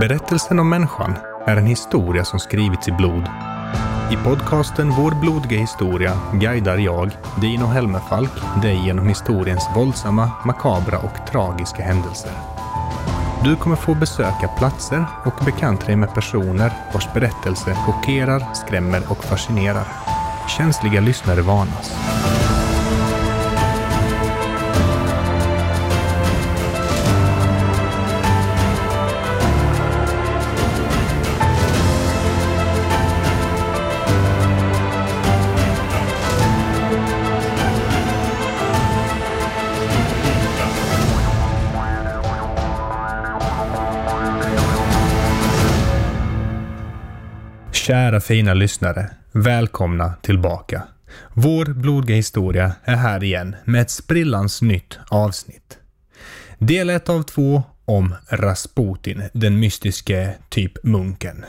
Berättelsen 0.00 0.58
om 0.58 0.68
människan 0.68 1.14
är 1.46 1.56
en 1.56 1.66
historia 1.66 2.24
som 2.24 2.40
skrivits 2.40 2.88
i 2.88 2.92
blod. 2.92 3.28
I 4.12 4.16
podcasten 4.24 4.90
Vår 4.90 5.20
blodiga 5.20 5.60
historia 5.60 6.18
guidar 6.32 6.76
jag, 6.76 7.10
Dino 7.40 7.66
Helmerfalk, 7.66 8.30
dig 8.62 8.86
genom 8.86 9.08
historiens 9.08 9.68
våldsamma, 9.74 10.30
makabra 10.44 10.98
och 10.98 11.30
tragiska 11.30 11.82
händelser. 11.82 12.32
Du 13.44 13.56
kommer 13.56 13.76
få 13.76 13.94
besöka 13.94 14.48
platser 14.58 15.04
och 15.24 15.44
bekanta 15.44 15.86
dig 15.86 15.96
med 15.96 16.14
personer 16.14 16.72
vars 16.94 17.12
berättelse 17.14 17.74
chockerar, 17.74 18.54
skrämmer 18.54 19.02
och 19.08 19.24
fascinerar. 19.24 19.86
Känsliga 20.48 21.00
lyssnare 21.00 21.42
varnas. 21.42 22.15
Kära 47.86 48.20
fina 48.20 48.54
lyssnare, 48.54 49.10
välkomna 49.32 50.14
tillbaka. 50.22 50.82
Vår 51.34 51.64
blodiga 51.64 52.16
historia 52.16 52.72
är 52.84 52.96
här 52.96 53.24
igen 53.24 53.56
med 53.64 53.82
ett 53.82 53.90
sprillans 53.90 54.62
nytt 54.62 54.98
avsnitt. 55.08 55.78
Del 56.58 56.90
1 56.90 57.08
av 57.08 57.22
2 57.22 57.62
om 57.84 58.14
Rasputin, 58.28 59.22
den 59.32 59.58
mystiske 59.60 60.34
typ 60.48 60.84
munken. 60.84 61.44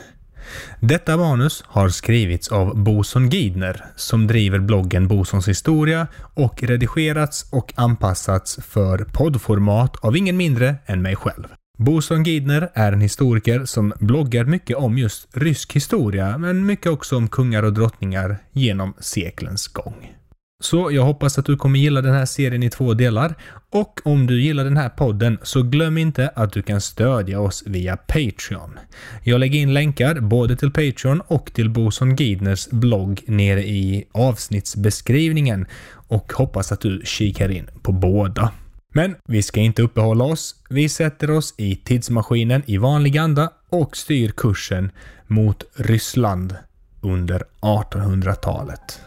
Detta 0.80 1.16
manus 1.16 1.64
har 1.66 1.88
skrivits 1.88 2.48
av 2.48 2.76
Boson 2.76 3.30
Gidner 3.30 3.84
som 3.96 4.26
driver 4.26 4.58
bloggen 4.58 5.08
Bosons 5.08 5.48
historia 5.48 6.06
och 6.34 6.62
redigerats 6.62 7.52
och 7.52 7.72
anpassats 7.76 8.58
för 8.62 8.98
poddformat 8.98 9.96
av 9.96 10.16
ingen 10.16 10.36
mindre 10.36 10.74
än 10.86 11.02
mig 11.02 11.16
själv. 11.16 11.57
Boson 11.80 12.22
Gidner 12.22 12.70
är 12.74 12.92
en 12.92 13.00
historiker 13.00 13.64
som 13.64 13.92
bloggar 14.00 14.44
mycket 14.44 14.76
om 14.76 14.98
just 14.98 15.28
rysk 15.36 15.72
historia, 15.76 16.38
men 16.38 16.66
mycket 16.66 16.92
också 16.92 17.16
om 17.16 17.28
kungar 17.28 17.62
och 17.62 17.72
drottningar 17.72 18.38
genom 18.52 18.94
seklens 18.98 19.68
gång. 19.68 20.14
Så 20.62 20.92
jag 20.92 21.02
hoppas 21.02 21.38
att 21.38 21.46
du 21.46 21.56
kommer 21.56 21.78
gilla 21.78 22.02
den 22.02 22.14
här 22.14 22.26
serien 22.26 22.62
i 22.62 22.70
två 22.70 22.94
delar. 22.94 23.34
Och 23.70 24.00
om 24.04 24.26
du 24.26 24.42
gillar 24.42 24.64
den 24.64 24.76
här 24.76 24.88
podden 24.88 25.38
så 25.42 25.62
glöm 25.62 25.98
inte 25.98 26.28
att 26.28 26.52
du 26.52 26.62
kan 26.62 26.80
stödja 26.80 27.40
oss 27.40 27.62
via 27.66 27.96
Patreon. 27.96 28.78
Jag 29.24 29.40
lägger 29.40 29.60
in 29.60 29.74
länkar 29.74 30.20
både 30.20 30.56
till 30.56 30.70
Patreon 30.70 31.20
och 31.20 31.52
till 31.52 31.70
Boson 31.70 32.16
Gidners 32.16 32.68
blogg 32.68 33.22
nere 33.26 33.62
i 33.62 34.04
avsnittsbeskrivningen 34.12 35.66
och 35.92 36.32
hoppas 36.32 36.72
att 36.72 36.80
du 36.80 37.02
kikar 37.04 37.48
in 37.48 37.70
på 37.82 37.92
båda. 37.92 38.52
Men 38.94 39.16
vi 39.24 39.42
ska 39.42 39.60
inte 39.60 39.82
uppehålla 39.82 40.24
oss. 40.24 40.54
Vi 40.70 40.88
sätter 40.88 41.30
oss 41.30 41.54
i 41.56 41.76
tidsmaskinen 41.76 42.62
i 42.66 42.78
vanlig 42.78 43.18
anda 43.18 43.50
och 43.68 43.96
styr 43.96 44.32
kursen 44.36 44.90
mot 45.26 45.64
Ryssland 45.74 46.56
under 47.00 47.42
1800-talet. 47.60 49.00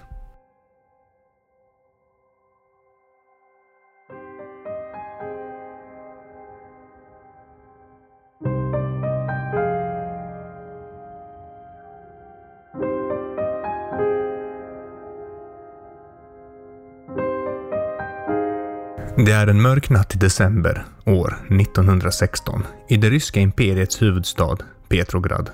Det 19.26 19.32
är 19.32 19.48
en 19.48 19.62
mörk 19.62 19.90
natt 19.90 20.16
i 20.16 20.18
december 20.18 20.86
år 21.06 21.38
1916 21.50 22.64
i 22.90 22.98
det 22.98 23.10
ryska 23.10 23.40
imperiets 23.40 24.02
huvudstad 24.02 24.58
Petrograd. 24.90 25.50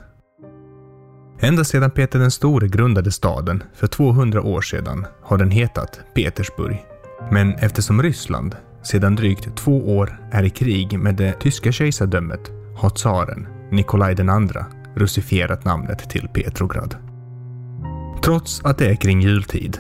Ända 1.39 1.63
sedan 1.63 1.91
Peter 1.91 2.19
den 2.19 2.31
store 2.31 2.67
grundade 2.67 3.11
staden 3.11 3.63
för 3.75 3.87
200 3.87 4.41
år 4.41 4.61
sedan 4.61 5.05
har 5.23 5.37
den 5.37 5.51
hetat 5.51 5.99
Petersburg. 6.15 6.85
Men 7.31 7.53
eftersom 7.53 8.03
Ryssland 8.03 8.55
sedan 8.83 9.15
drygt 9.15 9.55
två 9.55 9.97
år 9.97 10.19
är 10.31 10.43
i 10.43 10.49
krig 10.49 10.99
med 10.99 11.15
det 11.15 11.39
tyska 11.39 11.71
kejsardömet 11.71 12.51
har 12.75 12.89
tsaren 12.89 13.47
Nikolaj 13.71 14.15
II 14.19 14.63
russifierat 14.95 15.65
namnet 15.65 16.09
till 16.09 16.27
Petrograd. 16.33 16.95
Trots 18.23 18.61
att 18.63 18.77
det 18.77 18.89
är 18.89 18.95
kring 18.95 19.21
jultid 19.21 19.79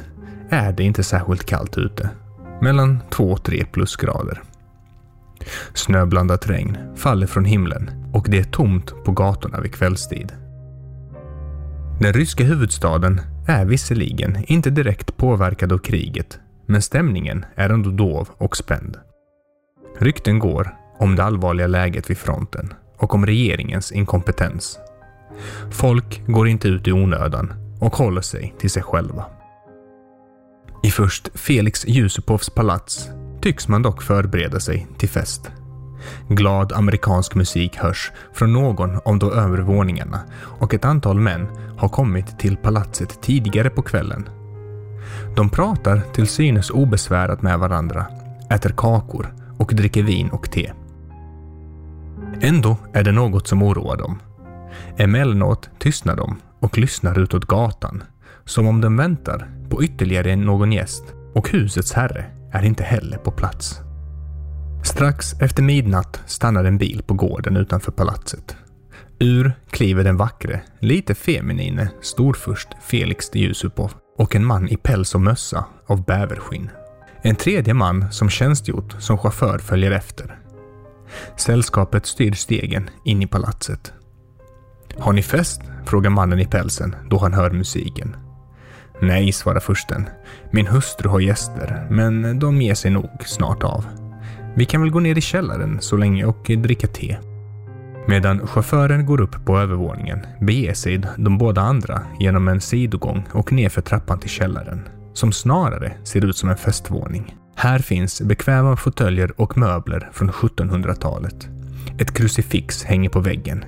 är 0.49 0.71
det 0.71 0.83
inte 0.83 1.03
särskilt 1.03 1.45
kallt 1.45 1.77
ute 1.77 2.09
mellan 2.61 3.01
2-3 3.09 3.65
plusgrader. 3.65 4.41
Snöblandat 5.73 6.49
regn 6.49 6.77
faller 6.95 7.27
från 7.27 7.45
himlen 7.45 8.09
och 8.13 8.25
det 8.29 8.39
är 8.39 8.43
tomt 8.43 9.03
på 9.05 9.11
gatorna 9.11 9.59
vid 9.61 9.73
kvällstid. 9.73 10.31
Den 11.99 12.13
ryska 12.13 12.43
huvudstaden 12.43 13.21
är 13.47 13.65
visserligen 13.65 14.37
inte 14.47 14.69
direkt 14.69 15.17
påverkad 15.17 15.73
av 15.73 15.77
kriget, 15.77 16.39
men 16.65 16.81
stämningen 16.81 17.45
är 17.55 17.69
ändå 17.69 17.89
dov 17.89 18.29
och 18.37 18.57
spänd. 18.57 18.97
Rykten 19.99 20.39
går 20.39 20.75
om 20.99 21.15
det 21.15 21.23
allvarliga 21.23 21.67
läget 21.67 22.09
vid 22.09 22.17
fronten 22.17 22.73
och 22.97 23.15
om 23.15 23.25
regeringens 23.25 23.91
inkompetens. 23.91 24.79
Folk 25.71 26.21
går 26.27 26.47
inte 26.47 26.67
ut 26.67 26.87
i 26.87 26.91
onödan 26.91 27.53
och 27.79 27.95
håller 27.95 28.21
sig 28.21 28.55
till 28.59 28.69
sig 28.69 28.83
själva. 28.83 29.25
I 30.83 30.91
först 30.91 31.29
Felix 31.33 31.87
Jusupovs 31.87 32.49
palats 32.49 33.09
tycks 33.41 33.67
man 33.67 33.81
dock 33.81 34.01
förbereda 34.01 34.59
sig 34.59 34.87
till 34.97 35.09
fest. 35.09 35.51
Glad 36.27 36.73
amerikansk 36.73 37.35
musik 37.35 37.75
hörs 37.75 38.11
från 38.33 38.53
någon 38.53 38.99
av 39.05 39.19
de 39.19 39.31
övre 39.31 39.61
våningarna 39.61 40.19
och 40.41 40.73
ett 40.73 40.85
antal 40.85 41.19
män 41.19 41.47
har 41.77 41.89
kommit 41.89 42.39
till 42.39 42.57
palatset 42.57 43.21
tidigare 43.21 43.69
på 43.69 43.81
kvällen. 43.81 44.29
De 45.35 45.49
pratar 45.49 46.01
till 46.13 46.27
synes 46.27 46.69
obesvärat 46.69 47.41
med 47.41 47.59
varandra, 47.59 48.05
äter 48.49 48.73
kakor 48.77 49.33
och 49.57 49.71
dricker 49.75 50.03
vin 50.03 50.29
och 50.29 50.51
te. 50.51 50.71
Ändå 52.41 52.77
är 52.93 53.03
det 53.03 53.11
något 53.11 53.47
som 53.47 53.63
oroar 53.63 53.97
dem. 53.97 54.19
Emellanåt 54.97 55.69
tystnar 55.79 56.15
de 56.15 56.35
och 56.59 56.77
lyssnar 56.77 57.19
utåt 57.19 57.45
gatan, 57.45 58.03
som 58.47 58.67
om 58.67 58.81
de 58.81 58.97
väntar 58.97 59.49
på 59.69 59.83
ytterligare 59.83 60.35
någon 60.35 60.71
gäst 60.71 61.03
och 61.35 61.49
husets 61.49 61.93
herre 61.93 62.25
är 62.51 62.65
inte 62.65 62.83
heller 62.83 63.17
på 63.17 63.31
plats. 63.31 63.79
Strax 64.83 65.33
efter 65.41 65.63
midnatt 65.63 66.21
stannar 66.25 66.65
en 66.65 66.77
bil 66.77 67.01
på 67.07 67.13
gården 67.13 67.57
utanför 67.57 67.91
palatset. 67.91 68.57
Ur 69.19 69.53
kliver 69.69 70.03
den 70.03 70.17
vackre, 70.17 70.61
lite 70.79 71.15
feminine 71.15 71.89
storfurst 72.01 72.67
Felix 72.81 73.29
de 73.29 73.39
Yusupov 73.39 73.91
och 74.17 74.35
en 74.35 74.45
man 74.45 74.69
i 74.69 74.77
päls 74.77 75.15
och 75.15 75.21
mössa 75.21 75.65
av 75.87 76.05
bäverskinn. 76.05 76.69
En 77.21 77.35
tredje 77.35 77.73
man 77.73 78.11
som 78.11 78.29
tjänstgjort 78.29 78.95
som 78.99 79.17
chaufför 79.17 79.59
följer 79.59 79.91
efter. 79.91 80.39
Sällskapet 81.35 82.05
styr 82.05 82.31
stegen 82.31 82.89
in 83.05 83.21
i 83.21 83.27
palatset. 83.27 83.93
Har 84.97 85.13
ni 85.13 85.21
fest? 85.21 85.61
frågar 85.85 86.09
mannen 86.09 86.39
i 86.39 86.45
pälsen 86.45 86.95
då 87.09 87.17
han 87.17 87.33
hör 87.33 87.51
musiken. 87.51 88.15
Nej, 89.01 89.31
svarar 89.31 89.59
fursten. 89.59 90.09
Min 90.51 90.67
hustru 90.67 91.09
har 91.09 91.19
gäster, 91.19 91.87
men 91.89 92.39
de 92.39 92.61
ger 92.61 92.75
sig 92.75 92.91
nog 92.91 93.09
snart 93.25 93.63
av. 93.63 93.85
Vi 94.55 94.65
kan 94.65 94.81
väl 94.81 94.91
gå 94.91 94.99
ner 94.99 95.17
i 95.17 95.21
källaren 95.21 95.77
så 95.81 95.97
länge 95.97 96.25
och 96.25 96.51
dricka 96.57 96.87
te. 96.87 97.17
Medan 98.07 98.47
chauffören 98.47 99.05
går 99.05 99.21
upp 99.21 99.45
på 99.45 99.57
övervåningen 99.57 100.19
beger 100.41 100.73
sig 100.73 101.01
de 101.17 101.37
båda 101.37 101.61
andra 101.61 102.01
genom 102.19 102.47
en 102.47 102.61
sidogång 102.61 103.25
och 103.31 103.51
nerför 103.51 103.81
trappan 103.81 104.19
till 104.19 104.29
källaren, 104.29 104.87
som 105.13 105.31
snarare 105.31 105.93
ser 106.03 106.25
ut 106.25 106.37
som 106.37 106.49
en 106.49 106.57
festvåning. 106.57 107.35
Här 107.55 107.79
finns 107.79 108.21
bekväma 108.21 108.75
fåtöljer 108.75 109.41
och 109.41 109.57
möbler 109.57 110.09
från 110.13 110.31
1700-talet. 110.31 111.47
Ett 111.99 112.13
krucifix 112.13 112.83
hänger 112.83 113.09
på 113.09 113.19
väggen. 113.19 113.65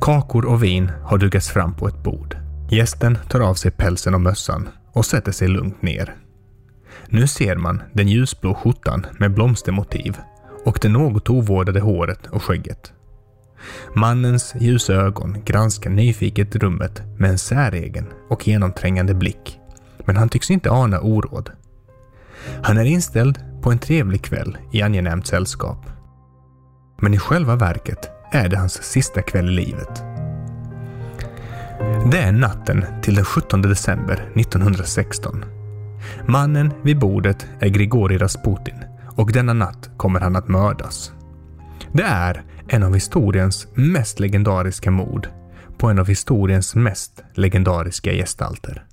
Kakor 0.00 0.44
och 0.44 0.62
vin 0.62 0.90
har 1.02 1.18
dugats 1.18 1.48
fram 1.48 1.74
på 1.74 1.88
ett 1.88 2.02
bord. 2.02 2.36
Gästen 2.70 3.18
tar 3.28 3.40
av 3.40 3.54
sig 3.54 3.70
pälsen 3.70 4.14
och 4.14 4.20
mössan 4.20 4.68
och 4.92 5.06
sätter 5.06 5.32
sig 5.32 5.48
lugnt 5.48 5.82
ner. 5.82 6.14
Nu 7.08 7.26
ser 7.26 7.56
man 7.56 7.82
den 7.92 8.08
ljusblå 8.08 8.54
skjortan 8.54 9.06
med 9.18 9.34
blomstermotiv 9.34 10.16
och 10.64 10.78
det 10.82 10.88
något 10.88 11.30
ovårdade 11.30 11.80
håret 11.80 12.26
och 12.26 12.42
skägget. 12.42 12.92
Mannens 13.94 14.54
ljusa 14.60 14.92
ögon 14.92 15.42
granskar 15.44 15.90
nyfiket 15.90 16.56
rummet 16.56 17.02
med 17.18 17.30
en 17.30 17.38
säregen 17.38 18.06
och 18.28 18.48
genomträngande 18.48 19.14
blick, 19.14 19.58
men 20.04 20.16
han 20.16 20.28
tycks 20.28 20.50
inte 20.50 20.70
ana 20.70 21.00
oråd. 21.00 21.50
Han 22.62 22.78
är 22.78 22.84
inställd 22.84 23.38
på 23.62 23.70
en 23.70 23.78
trevlig 23.78 24.22
kväll 24.22 24.58
i 24.72 24.82
angenämt 24.82 25.26
sällskap. 25.26 25.86
Men 27.00 27.14
i 27.14 27.18
själva 27.18 27.56
verket 27.56 28.10
är 28.32 28.48
det 28.48 28.56
hans 28.56 28.82
sista 28.82 29.22
kväll 29.22 29.48
i 29.48 29.64
livet. 29.64 30.15
Det 32.10 32.18
är 32.18 32.32
natten 32.32 32.84
till 33.02 33.14
den 33.14 33.24
17 33.24 33.62
december 33.62 34.14
1916. 34.34 35.44
Mannen 36.26 36.72
vid 36.82 36.98
bordet 36.98 37.46
är 37.60 37.68
Grigori 37.68 38.18
Rasputin 38.18 38.84
och 39.16 39.32
denna 39.32 39.52
natt 39.52 39.90
kommer 39.96 40.20
han 40.20 40.36
att 40.36 40.48
mördas. 40.48 41.12
Det 41.92 42.02
är 42.02 42.44
en 42.68 42.82
av 42.82 42.94
historiens 42.94 43.66
mest 43.74 44.20
legendariska 44.20 44.90
mord 44.90 45.28
på 45.78 45.88
en 45.88 45.98
av 45.98 46.06
historiens 46.06 46.74
mest 46.74 47.22
legendariska 47.34 48.10
gestalter. 48.12 48.84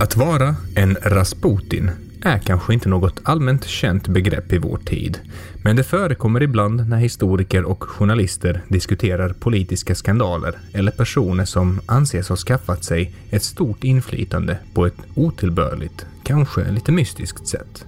Att 0.00 0.16
vara 0.16 0.56
en 0.74 0.96
Rasputin 1.02 1.90
är 2.22 2.38
kanske 2.38 2.74
inte 2.74 2.88
något 2.88 3.20
allmänt 3.22 3.64
känt 3.64 4.08
begrepp 4.08 4.52
i 4.52 4.58
vår 4.58 4.76
tid, 4.76 5.18
men 5.62 5.76
det 5.76 5.84
förekommer 5.84 6.42
ibland 6.42 6.88
när 6.88 6.96
historiker 6.96 7.64
och 7.64 7.84
journalister 7.84 8.62
diskuterar 8.68 9.32
politiska 9.32 9.94
skandaler 9.94 10.58
eller 10.72 10.92
personer 10.92 11.44
som 11.44 11.80
anses 11.86 12.28
ha 12.28 12.36
skaffat 12.36 12.84
sig 12.84 13.14
ett 13.30 13.42
stort 13.42 13.84
inflytande 13.84 14.58
på 14.74 14.86
ett 14.86 14.98
otillbörligt, 15.14 16.06
kanske 16.24 16.70
lite 16.70 16.92
mystiskt 16.92 17.46
sätt. 17.46 17.84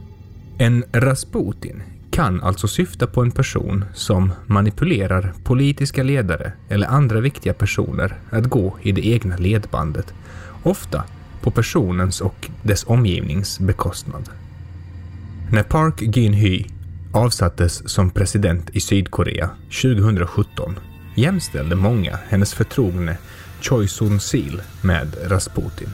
En 0.59 0.85
Rasputin 0.93 1.83
kan 2.11 2.43
alltså 2.43 2.69
syfta 2.69 3.07
på 3.07 3.23
en 3.23 3.31
person 3.31 3.85
som 3.95 4.33
manipulerar 4.47 5.33
politiska 5.45 6.03
ledare 6.03 6.53
eller 6.69 6.87
andra 6.87 7.21
viktiga 7.21 7.55
personer 7.55 8.15
att 8.31 8.45
gå 8.45 8.77
i 8.83 8.93
det 8.93 9.07
egna 9.07 9.37
ledbandet, 9.37 10.15
ofta 10.63 11.05
på 11.43 11.51
personens 11.51 12.21
och 12.21 12.51
dess 12.63 12.85
omgivnings 12.87 13.59
bekostnad. 13.61 14.29
När 15.53 15.63
Park 15.63 16.03
Geun-hye 16.03 16.67
avsattes 17.13 17.91
som 17.91 18.11
president 18.11 18.71
i 18.73 18.81
Sydkorea 18.81 19.51
2017 19.83 20.79
jämställde 21.15 21.77
många 21.77 22.19
hennes 22.29 22.55
förtrogne 22.55 23.19
Choi 23.61 23.89
Soon-sil 23.89 24.63
med 24.83 25.17
Rasputin. 25.25 25.89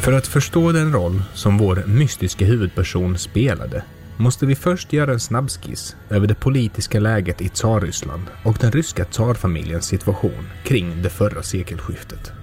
För 0.00 0.12
att 0.12 0.26
förstå 0.26 0.72
den 0.72 0.92
roll 0.92 1.22
som 1.34 1.58
vår 1.58 1.82
mystiska 1.86 2.44
huvudperson 2.44 3.18
spelade 3.18 3.84
måste 4.16 4.46
vi 4.46 4.54
först 4.54 4.92
göra 4.92 5.12
en 5.12 5.20
snabbskiss 5.20 5.96
över 6.10 6.26
det 6.26 6.34
politiska 6.34 7.00
läget 7.00 7.40
i 7.40 7.48
Tsarryssland 7.48 8.22
och 8.44 8.56
den 8.60 8.72
ryska 8.72 9.04
tsarfamiljens 9.04 9.86
situation 9.86 10.48
kring 10.64 11.02
det 11.02 11.10
förra 11.10 11.42
sekelskiftet. 11.42 12.41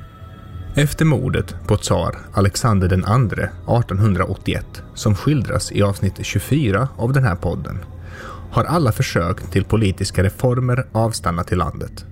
Efter 0.76 1.06
mordet 1.06 1.56
på 1.68 1.78
tsar 1.78 2.20
Alexander 2.34 2.94
II 2.94 3.00
1881, 3.00 4.66
som 4.94 5.16
skildras 5.16 5.72
i 5.72 5.82
avsnitt 5.82 6.26
24 6.26 6.88
av 6.98 7.14
den 7.14 7.24
här 7.24 7.36
podden, 7.36 7.80
har 8.52 8.64
alla 8.64 8.92
försök 8.92 9.52
till 9.52 9.66
politiska 9.66 10.24
reformer 10.24 10.86
avstannat 10.92 11.52
i 11.52 11.56
landet. 11.56 12.06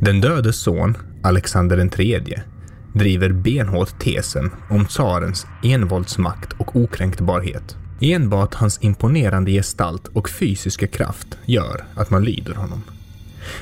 Den 0.00 0.20
dödes 0.20 0.56
son, 0.56 0.96
Alexander 1.22 2.00
III, 2.00 2.34
driver 2.94 3.32
benhårt 3.32 4.00
tesen 4.00 4.50
om 4.70 4.86
tsarens 4.86 5.46
envåldsmakt 5.62 6.52
och 6.52 6.76
okränkbarhet. 6.76 7.76
Enbart 8.00 8.54
hans 8.54 8.78
imponerande 8.82 9.50
gestalt 9.50 10.08
och 10.08 10.30
fysiska 10.30 10.86
kraft 10.86 11.38
gör 11.46 11.84
att 11.94 12.10
man 12.10 12.24
lyder 12.24 12.54
honom. 12.54 12.82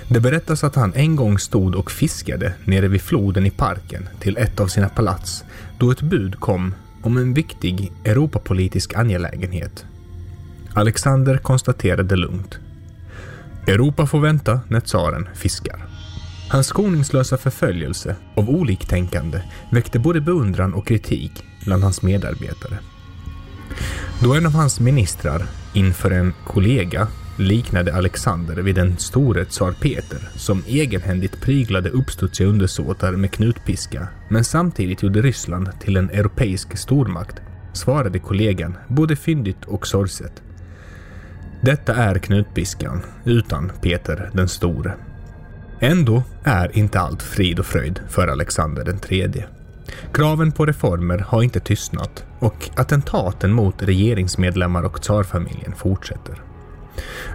Det 0.09 0.21
berättas 0.21 0.65
att 0.65 0.75
han 0.75 0.93
en 0.95 1.17
gång 1.17 1.39
stod 1.39 1.75
och 1.75 1.91
fiskade 1.91 2.53
nere 2.65 2.89
vid 2.89 3.03
floden 3.03 3.47
i 3.47 3.51
parken 3.51 4.09
till 4.21 4.37
ett 4.37 4.61
av 4.61 4.67
sina 4.67 4.89
palats 4.89 5.45
då 5.79 5.91
ett 5.91 6.03
bud 6.03 6.41
kom 6.41 6.75
om 7.03 7.17
en 7.17 7.35
viktig 7.35 7.93
Europapolitisk 8.05 8.95
angelägenhet. 8.95 9.85
Alexander 10.75 11.39
konstaterade 11.39 12.17
lugnt. 12.17 12.59
Europa 13.67 14.07
får 14.07 14.21
vänta 14.21 14.61
när 14.69 14.81
tsaren 14.81 15.29
fiskar. 15.35 15.87
Hans 16.51 16.67
skoningslösa 16.67 17.37
förföljelse 17.37 18.17
av 18.35 18.51
oliktänkande 18.51 19.41
väckte 19.71 19.99
både 19.99 20.21
beundran 20.21 20.75
och 20.75 20.87
kritik 20.87 21.33
bland 21.65 21.83
hans 21.83 22.03
medarbetare. 22.03 22.79
Då 24.23 24.35
en 24.35 24.47
av 24.47 24.53
hans 24.53 24.81
ministrar 24.81 25.47
inför 25.75 26.11
en 26.11 26.35
kollega 26.47 27.09
liknade 27.37 27.95
Alexander 27.95 28.57
vid 28.57 28.75
den 28.75 28.97
store 28.97 29.45
tsar 29.45 29.73
Peter 29.73 30.19
som 30.37 30.63
egenhändigt 30.67 31.41
pryglade 31.41 31.91
uppstudsiga 31.91 32.49
undersåtar 32.49 33.13
med 33.13 33.31
knutpiska 33.31 34.09
men 34.29 34.45
samtidigt 34.45 35.03
gjorde 35.03 35.23
Ryssland 35.23 35.81
till 35.81 35.97
en 35.97 36.11
europeisk 36.11 36.79
stormakt 36.79 37.41
svarade 37.73 38.19
kollegan 38.19 38.77
både 38.89 39.17
fyndigt 39.17 39.65
och 39.65 39.87
sorgset. 39.87 40.43
Detta 41.61 41.95
är 41.95 42.19
knutpiskan 42.19 43.03
utan 43.25 43.73
Peter 43.83 44.31
den 44.33 44.49
store. 44.49 44.95
Ändå 45.81 46.23
är 46.45 46.79
inte 46.79 47.01
allt 47.01 47.23
frid 47.23 47.59
och 47.59 47.67
fröjd 47.67 48.01
för 48.09 48.29
Alexander 48.29 48.85
den 48.85 48.99
tredje. 48.99 49.47
Kraven 50.13 50.53
på 50.53 50.67
reformer 50.67 51.19
har 51.19 51.43
inte 51.43 51.61
tystnat 51.61 52.25
och 52.39 52.71
attentaten 52.75 53.53
mot 53.53 53.83
regeringsmedlemmar 53.83 54.83
och 54.83 55.03
tsarfamiljen 55.03 55.73
fortsätter. 55.73 56.46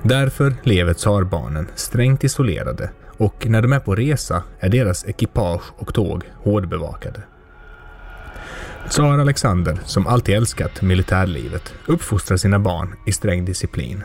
Därför 0.04 0.54
lever 0.64 0.94
tsarbarnen 0.94 1.68
strängt 1.76 2.24
isolerade 2.24 2.90
och 3.18 3.46
när 3.48 3.62
de 3.62 3.74
är 3.74 3.80
på 3.80 3.96
resa 3.96 4.44
är 4.60 4.70
deras 4.70 5.06
ekipage 5.06 5.64
och 5.78 5.94
tåg 5.94 6.24
hårdbevakade. 6.38 7.22
Tsar 8.90 9.20
Alexander, 9.20 9.80
som 9.86 10.08
alltid 10.08 10.36
älskat 10.36 10.82
militärlivet, 10.82 11.74
uppfostrar 11.88 12.38
sina 12.38 12.60
barn 12.60 12.96
i 13.06 13.12
sträng 13.12 13.46
disciplin. 13.46 14.04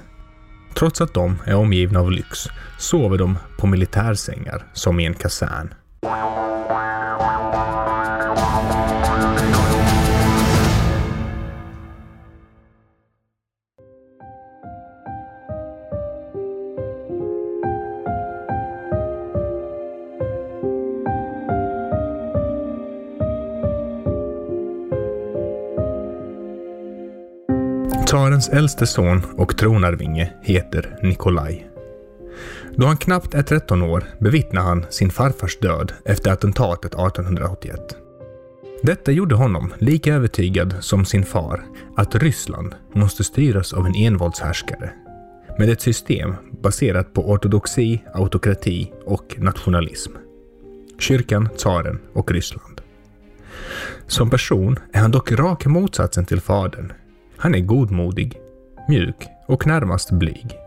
Trots 0.74 1.00
att 1.00 1.14
de 1.14 1.38
är 1.44 1.54
omgivna 1.54 2.00
av 2.00 2.10
lyx 2.10 2.38
sover 2.78 3.18
de 3.18 3.38
på 3.58 3.66
militärsängar 3.66 4.66
som 4.72 5.00
i 5.00 5.06
en 5.06 5.14
kasern. 5.14 5.74
Tsarens 28.16 28.48
äldste 28.48 28.86
son 28.86 29.22
och 29.36 29.56
tronarvinge 29.56 30.32
heter 30.42 30.98
Nikolaj. 31.02 31.70
Då 32.76 32.86
han 32.86 32.96
knappt 32.96 33.34
är 33.34 33.42
13 33.42 33.82
år 33.82 34.04
bevittnar 34.18 34.62
han 34.62 34.86
sin 34.90 35.10
farfars 35.10 35.58
död 35.58 35.92
efter 36.04 36.30
attentatet 36.30 36.94
1881. 36.94 37.80
Detta 38.82 39.12
gjorde 39.12 39.34
honom 39.34 39.72
lika 39.78 40.14
övertygad 40.14 40.74
som 40.80 41.04
sin 41.04 41.24
far 41.24 41.64
att 41.96 42.14
Ryssland 42.14 42.74
måste 42.94 43.24
styras 43.24 43.72
av 43.72 43.86
en 43.86 43.94
envåldshärskare 43.94 44.90
med 45.58 45.70
ett 45.70 45.80
system 45.80 46.34
baserat 46.62 47.12
på 47.12 47.30
ortodoxi, 47.30 48.02
autokrati 48.14 48.92
och 49.04 49.34
nationalism. 49.38 50.12
Kyrkan, 50.98 51.48
tsaren 51.56 51.98
och 52.12 52.30
Ryssland. 52.30 52.80
Som 54.06 54.30
person 54.30 54.78
är 54.92 55.00
han 55.00 55.10
dock 55.10 55.32
raka 55.32 55.68
motsatsen 55.68 56.24
till 56.24 56.40
fadern 56.40 56.92
han 57.38 57.54
är 57.54 57.60
godmodig, 57.60 58.40
mjuk 58.88 59.26
och 59.46 59.66
närmast 59.66 60.10
blyg. 60.10 60.58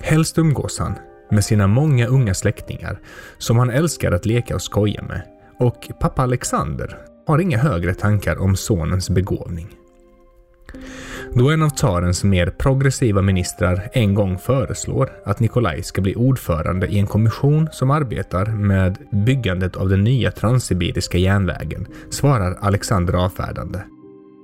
Helst 0.00 0.38
umgås 0.38 0.78
han 0.78 0.94
med 1.30 1.44
sina 1.44 1.66
många 1.66 2.06
unga 2.06 2.34
släktingar 2.34 2.98
som 3.38 3.58
han 3.58 3.70
älskar 3.70 4.12
att 4.12 4.26
leka 4.26 4.54
och 4.54 4.62
skoja 4.62 5.02
med 5.02 5.22
och 5.58 5.88
pappa 6.00 6.22
Alexander 6.22 6.98
har 7.26 7.38
inga 7.38 7.58
högre 7.58 7.94
tankar 7.94 8.38
om 8.38 8.56
sonens 8.56 9.10
begåvning. 9.10 9.68
Då 11.34 11.50
en 11.50 11.62
av 11.62 11.68
tsarens 11.68 12.24
mer 12.24 12.46
progressiva 12.46 13.22
ministrar 13.22 13.88
en 13.92 14.14
gång 14.14 14.38
föreslår 14.38 15.10
att 15.24 15.40
Nikolaj 15.40 15.82
ska 15.82 16.02
bli 16.02 16.14
ordförande 16.14 16.86
i 16.86 16.98
en 16.98 17.06
kommission 17.06 17.68
som 17.72 17.90
arbetar 17.90 18.46
med 18.46 18.98
byggandet 19.10 19.76
av 19.76 19.88
den 19.88 20.04
nya 20.04 20.30
transsibiriska 20.30 21.18
järnvägen 21.18 21.86
svarar 22.10 22.58
Alexander 22.60 23.12
avfärdande. 23.14 23.78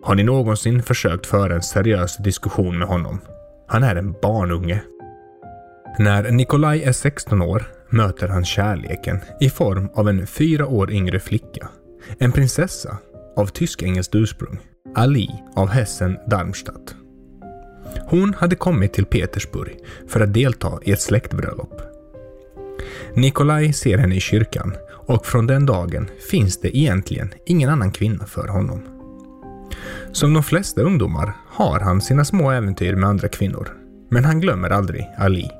Har 0.02 0.14
ni 0.14 0.22
någonsin 0.22 0.82
försökt 0.82 1.26
föra 1.26 1.54
en 1.54 1.62
seriös 1.62 2.16
diskussion 2.16 2.78
med 2.78 2.88
honom? 2.88 3.20
Han 3.68 3.82
är 3.82 3.96
en 3.96 4.12
barnunge. 4.12 4.82
När 5.98 6.30
Nikolaj 6.30 6.82
är 6.82 6.92
16 6.92 7.42
år 7.42 7.64
möter 7.88 8.28
han 8.28 8.44
kärleken 8.44 9.20
i 9.40 9.50
form 9.50 9.88
av 9.94 10.08
en 10.08 10.26
fyra 10.26 10.66
år 10.66 10.90
yngre 10.92 11.20
flicka. 11.20 11.68
En 12.18 12.32
prinsessa 12.32 12.98
av 13.36 13.46
tysk-engelskt 13.46 14.14
ursprung. 14.14 14.58
Ali 14.94 15.28
av 15.56 15.68
Hessen 15.68 16.18
Darmstadt. 16.26 16.94
Hon 18.06 18.34
hade 18.34 18.56
kommit 18.56 18.92
till 18.92 19.06
Petersburg 19.06 19.76
för 20.08 20.20
att 20.20 20.34
delta 20.34 20.78
i 20.82 20.92
ett 20.92 21.00
släktbröllop. 21.00 21.82
Nikolaj 23.14 23.72
ser 23.72 23.98
henne 23.98 24.14
i 24.14 24.20
kyrkan 24.20 24.74
och 25.06 25.26
från 25.26 25.46
den 25.46 25.66
dagen 25.66 26.08
finns 26.30 26.60
det 26.60 26.76
egentligen 26.78 27.34
ingen 27.46 27.70
annan 27.70 27.92
kvinna 27.92 28.26
för 28.26 28.48
honom. 28.48 28.99
Som 30.12 30.34
de 30.34 30.42
flesta 30.42 30.82
ungdomar 30.82 31.36
har 31.48 31.80
han 31.80 32.00
sina 32.00 32.24
små 32.24 32.50
äventyr 32.50 32.94
med 32.94 33.08
andra 33.08 33.28
kvinnor, 33.28 33.68
men 34.08 34.24
han 34.24 34.40
glömmer 34.40 34.70
aldrig 34.70 35.08
Ali. 35.18 35.50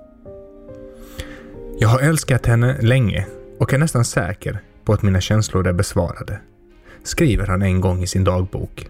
Jag 1.79 1.89
har 1.89 2.00
älskat 2.00 2.47
henne 2.47 2.77
länge 2.81 3.27
och 3.59 3.75
är 3.75 3.79
nästan 3.79 4.05
säker 4.05 4.61
på 4.85 4.93
att 4.93 5.03
mina 5.03 5.21
känslor 5.21 5.67
är 5.67 5.73
besvarade, 5.73 6.41
skriver 7.03 7.47
han 7.47 7.62
en 7.62 7.81
gång 7.81 8.03
i 8.03 8.07
sin 8.07 8.25
dagbok. 8.25 8.89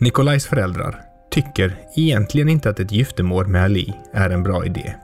Nikolajs 0.00 0.46
föräldrar 0.46 1.00
tycker 1.30 1.76
egentligen 1.96 2.48
inte 2.48 2.70
att 2.70 2.80
ett 2.80 2.92
giftermål 2.92 3.46
med 3.46 3.64
Ali 3.64 3.94
är 4.12 4.30
en 4.30 4.42
bra 4.42 4.66
idé. 4.66 4.94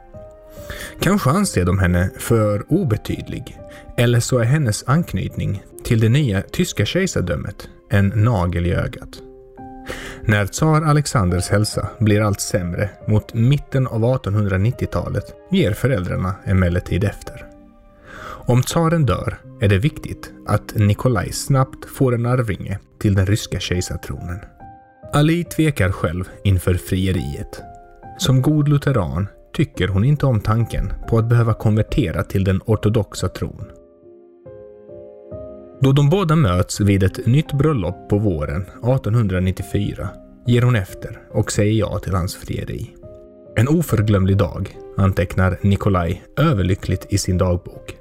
Kanske 1.01 1.31
anser 1.31 1.65
de 1.65 1.79
henne 1.79 2.11
för 2.19 2.73
obetydlig, 2.73 3.59
eller 3.97 4.21
så 4.21 4.39
är 4.39 4.45
hennes 4.45 4.85
anknytning 4.87 5.63
till 5.85 6.01
det 6.01 6.09
nya 6.09 6.43
tyska 6.43 6.85
kejsardömet 6.85 7.69
en 7.91 8.13
nagel 8.15 8.67
i 8.67 8.75
ögat. 8.75 9.23
När 10.23 10.47
tsar 10.47 10.83
Alexanders 10.83 11.49
hälsa 11.49 11.89
blir 11.99 12.21
allt 12.21 12.41
sämre 12.41 12.91
mot 13.09 13.35
mitten 13.35 13.87
av 13.87 14.01
1890-talet 14.01 15.35
ger 15.51 15.73
föräldrarna 15.73 16.35
emellertid 16.45 17.05
efter. 17.05 17.47
Om 18.47 18.63
tsaren 18.63 19.07
dör 19.07 19.39
är 19.61 19.69
det 19.69 19.79
viktigt 19.79 20.33
att 20.47 20.75
Nikolaj 20.75 21.33
snabbt 21.33 21.85
får 21.85 22.15
en 22.15 22.27
arvinge 22.27 22.79
till 23.01 23.15
den 23.15 23.27
ryska 23.27 23.61
kejsartronen. 23.61 24.39
Ali 25.13 25.45
tvekar 25.45 25.91
själv 25.91 26.25
inför 26.45 26.75
frieriet. 26.75 27.63
Som 28.19 28.43
god 28.43 28.69
lutheran 28.69 29.29
tycker 29.57 29.89
hon 29.89 30.05
inte 30.05 30.27
om 30.27 30.41
tanken 30.41 30.93
på 31.09 31.19
att 31.19 31.29
behöva 31.29 31.55
konvertera 31.55 32.23
till 32.23 32.45
den 32.45 32.61
ortodoxa 32.67 33.29
tron. 33.29 33.65
Då 35.83 35.93
de 35.93 36.11
båda 36.11 36.37
möts 36.37 36.81
vid 36.81 37.03
ett 37.03 37.27
nytt 37.27 37.53
bröllop 37.53 38.09
på 38.09 38.19
våren 38.19 38.63
1894 38.63 40.09
ger 40.47 40.63
hon 40.63 40.77
efter 40.77 41.19
och 41.31 41.53
säger 41.53 41.73
ja 41.73 41.99
till 41.99 42.15
hans 42.15 42.37
frieri. 42.37 42.91
En 43.57 43.69
oförglömlig 43.69 44.37
dag, 44.37 44.77
antecknar 44.97 45.59
Nikolaj 45.63 46.23
överlyckligt 46.37 47.07
i 47.13 47.19
sin 47.19 47.39
dagbok. 47.39 47.97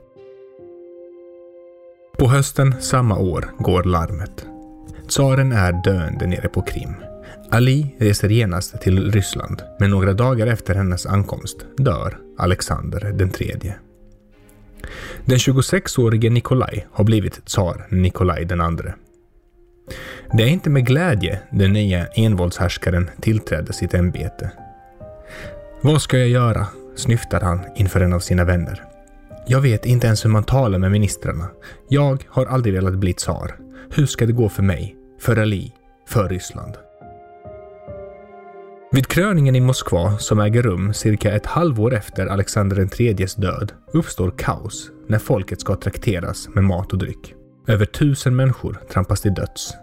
På 2.18 2.28
hösten 2.28 2.82
samma 2.82 3.18
år 3.18 3.50
går 3.60 3.84
larmet. 3.84 4.46
Tsaren 5.08 5.52
är 5.52 5.84
döende 5.84 6.28
nere 6.28 6.48
på 6.48 6.62
Krim. 6.62 6.94
Ali 7.52 7.96
reser 7.98 8.30
genast 8.30 8.82
till 8.82 9.12
Ryssland, 9.12 9.62
men 9.80 9.90
några 9.90 10.14
dagar 10.14 10.48
efter 10.48 10.76
hennes 10.76 11.06
ankomst 11.06 11.66
dör 11.78 12.18
Alexander 12.38 13.12
den 13.14 13.30
tredje. 13.30 13.76
Den 15.26 15.38
26-årige 15.38 16.30
Nikolaj 16.30 16.88
har 16.92 17.04
blivit 17.04 17.46
tsar 17.46 17.88
Nikolaj 17.90 18.46
den 18.46 18.62
andre. 18.62 18.94
Det 20.34 20.44
är 20.44 20.48
inte 20.48 20.70
med 20.70 20.86
glädje 20.86 21.40
den 21.52 21.74
nya 21.74 22.06
envåldshärskaren 22.06 23.10
tillträder 23.22 23.74
sitt 23.74 23.94
ämbete. 23.94 24.52
Vad 25.82 26.02
ska 26.02 26.18
jag 26.18 26.30
göra? 26.30 26.68
snyftar 26.96 27.42
han 27.42 27.62
inför 27.76 28.02
en 28.02 28.14
av 28.14 28.20
sina 28.20 28.44
vänner. 28.44 28.84
Jag 29.48 29.62
vet 29.62 29.86
inte 29.86 30.08
ens 30.08 30.26
hur 30.26 30.30
man 30.30 30.44
talar 30.44 30.80
med 30.80 30.92
ministrarna. 30.92 31.48
Jag 31.90 32.24
har 32.28 32.46
aldrig 32.46 32.74
velat 32.74 32.96
bli 32.96 33.14
tsar. 33.14 33.56
Hur 33.92 34.06
ska 34.06 34.26
det 34.26 34.34
gå 34.34 34.50
för 34.50 34.64
mig, 34.64 34.96
för 35.20 35.38
Ali, 35.38 35.74
för 36.08 36.30
Ryssland? 36.30 36.74
Vid 38.92 39.08
kröningen 39.08 39.56
i 39.56 39.60
Moskva, 39.60 40.18
som 40.18 40.40
äger 40.40 40.62
rum 40.62 40.94
cirka 40.94 41.32
ett 41.32 41.46
halvår 41.46 41.94
efter 41.94 42.28
Alexander 42.28 43.02
IIIs 43.02 43.36
död, 43.36 43.72
uppstår 43.94 44.34
kaos 44.38 44.92
när 45.08 45.20
folket 45.20 45.62
ska 45.62 45.76
trakteras 45.76 46.50
med 46.50 46.64
mat 46.64 46.94
och 46.94 46.98
dryck. 47.00 47.34
Över 47.68 47.86
tusen 47.86 48.36
människor 48.36 48.80
trampas 48.92 49.22
till 49.22 49.34
döds. 49.34 49.74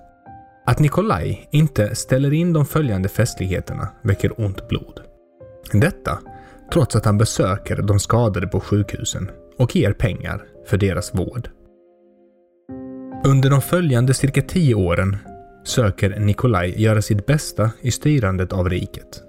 Att 0.67 0.79
Nikolaj 0.79 1.49
inte 1.53 1.95
ställer 1.95 2.33
in 2.33 2.53
de 2.53 2.67
följande 2.67 3.09
festligheterna 3.09 3.89
väcker 4.03 4.41
ont 4.41 4.69
blod. 4.69 5.01
Detta 5.73 6.19
trots 6.73 6.97
att 6.97 7.05
han 7.05 7.19
besöker 7.19 7.83
de 7.83 8.01
skadade 8.01 8.47
på 8.47 8.61
sjukhusen 8.61 9.31
och 9.59 9.77
ger 9.77 9.93
pengar 9.93 10.45
för 10.67 10.77
deras 10.77 11.15
vård. 11.15 11.49
Under 13.25 13.51
de 13.51 13.61
följande 13.61 14.15
cirka 14.15 14.43
tio 14.43 14.75
åren 14.75 15.17
söker 15.67 16.21
Nikolaj 16.21 16.83
göra 16.83 17.03
sitt 17.03 17.27
bästa 17.27 17.71
i 17.81 17.91
styrandet 17.91 18.53
av 18.53 18.69
riket. 18.69 19.23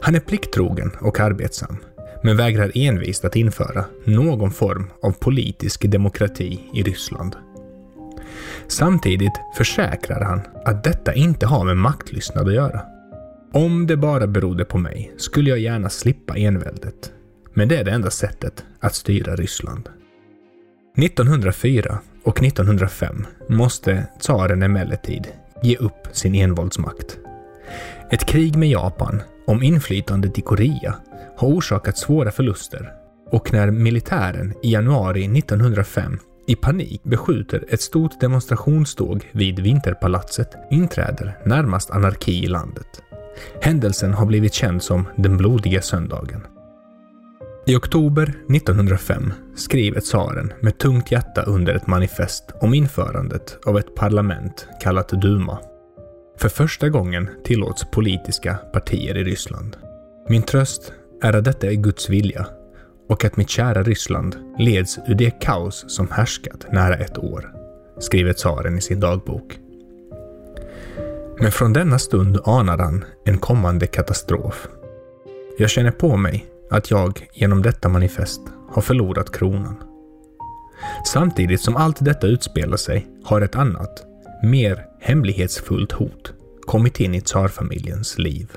Han 0.00 0.14
är 0.14 0.20
plikttrogen 0.20 0.90
och 1.00 1.20
arbetsam, 1.20 1.76
men 2.22 2.36
vägrar 2.36 2.72
envist 2.74 3.24
att 3.24 3.36
införa 3.36 3.84
någon 4.04 4.50
form 4.50 4.90
av 5.02 5.12
politisk 5.12 5.90
demokrati 5.90 6.60
i 6.74 6.82
Ryssland. 6.82 7.36
Samtidigt 8.66 9.32
försäkrar 9.56 10.20
han 10.20 10.40
att 10.64 10.84
detta 10.84 11.14
inte 11.14 11.46
har 11.46 11.64
med 11.64 11.76
maktlystnad 11.76 12.48
att 12.48 12.54
göra. 12.54 12.80
Om 13.52 13.86
det 13.86 13.96
bara 13.96 14.26
berodde 14.26 14.64
på 14.64 14.78
mig 14.78 15.12
skulle 15.16 15.50
jag 15.50 15.58
gärna 15.58 15.88
slippa 15.88 16.36
enväldet. 16.36 17.12
Men 17.54 17.68
det 17.68 17.76
är 17.76 17.84
det 17.84 17.90
enda 17.90 18.10
sättet 18.10 18.64
att 18.80 18.94
styra 18.94 19.36
Ryssland. 19.36 19.88
1904 20.98 21.98
och 22.22 22.42
1905 22.42 23.26
måste 23.48 24.06
tsaren 24.20 24.62
emellertid 24.62 25.26
ge 25.62 25.76
upp 25.76 26.08
sin 26.12 26.34
envåldsmakt. 26.34 27.18
Ett 28.10 28.26
krig 28.26 28.56
med 28.56 28.68
Japan 28.68 29.22
om 29.46 29.62
inflytandet 29.62 30.38
i 30.38 30.40
Korea 30.40 30.94
har 31.36 31.48
orsakat 31.48 31.98
svåra 31.98 32.30
förluster 32.30 32.92
och 33.30 33.52
när 33.52 33.70
militären 33.70 34.54
i 34.62 34.72
januari 34.72 35.38
1905 35.38 36.18
i 36.46 36.56
panik 36.56 37.02
beskjuter 37.04 37.64
ett 37.68 37.80
stort 37.80 38.20
demonstrationståg 38.20 39.30
vid 39.32 39.58
Vinterpalatset 39.58 40.48
inträder 40.70 41.38
närmast 41.44 41.90
anarki 41.90 42.44
i 42.44 42.46
landet. 42.46 43.02
Händelsen 43.60 44.14
har 44.14 44.26
blivit 44.26 44.54
känd 44.54 44.82
som 44.82 45.08
den 45.16 45.36
blodiga 45.36 45.82
söndagen. 45.82 46.46
I 47.66 47.76
oktober 47.76 48.22
1905 48.22 49.32
skriver 49.54 50.00
tsaren 50.00 50.52
med 50.60 50.78
tungt 50.78 51.12
hjärta 51.12 51.42
under 51.42 51.74
ett 51.74 51.86
manifest 51.86 52.44
om 52.60 52.74
införandet 52.74 53.58
av 53.66 53.78
ett 53.78 53.94
parlament 53.94 54.66
kallat 54.80 55.08
Duma. 55.08 55.58
För 56.38 56.48
första 56.48 56.88
gången 56.88 57.30
tillåts 57.44 57.90
politiska 57.90 58.54
partier 58.54 59.16
i 59.16 59.24
Ryssland. 59.24 59.76
Min 60.28 60.42
tröst 60.42 60.92
är 61.22 61.32
att 61.32 61.44
detta 61.44 61.66
är 61.66 61.74
Guds 61.74 62.08
vilja 62.08 62.46
och 63.08 63.24
att 63.24 63.36
mitt 63.36 63.50
kära 63.50 63.82
Ryssland 63.82 64.36
leds 64.58 64.98
ur 65.08 65.14
det 65.14 65.30
kaos 65.30 65.84
som 65.88 66.10
härskat 66.10 66.72
nära 66.72 66.96
ett 66.96 67.18
år, 67.18 67.52
skriver 67.98 68.32
tsaren 68.32 68.78
i 68.78 68.80
sin 68.80 69.00
dagbok. 69.00 69.58
Men 71.40 71.52
från 71.52 71.72
denna 71.72 71.98
stund 71.98 72.38
anar 72.44 72.78
han 72.78 73.04
en 73.24 73.38
kommande 73.38 73.86
katastrof. 73.86 74.68
Jag 75.58 75.70
känner 75.70 75.90
på 75.90 76.16
mig 76.16 76.51
att 76.72 76.90
jag 76.90 77.28
genom 77.32 77.62
detta 77.62 77.88
manifest 77.88 78.40
har 78.70 78.82
förlorat 78.82 79.36
kronan. 79.36 79.76
Samtidigt 81.06 81.60
som 81.60 81.76
allt 81.76 82.04
detta 82.04 82.26
utspelar 82.26 82.76
sig 82.76 83.06
har 83.24 83.40
ett 83.40 83.56
annat, 83.56 84.06
mer 84.42 84.86
hemlighetsfullt 85.00 85.92
hot 85.92 86.32
kommit 86.60 87.00
in 87.00 87.14
i 87.14 87.20
tsarfamiljens 87.20 88.18
liv. 88.18 88.50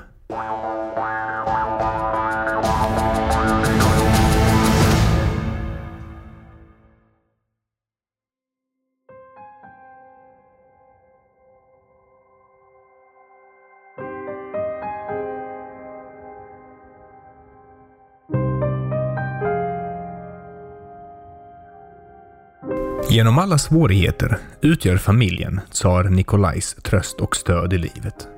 Genom 23.16 23.38
alla 23.38 23.58
svårigheter 23.58 24.38
utgör 24.60 24.96
familjen 24.96 25.60
tsar 25.70 26.04
Nikolajs 26.04 26.76
tröst 26.82 27.20
och 27.20 27.36
stöd 27.36 27.72
i 27.72 27.78
livet. 27.78 28.28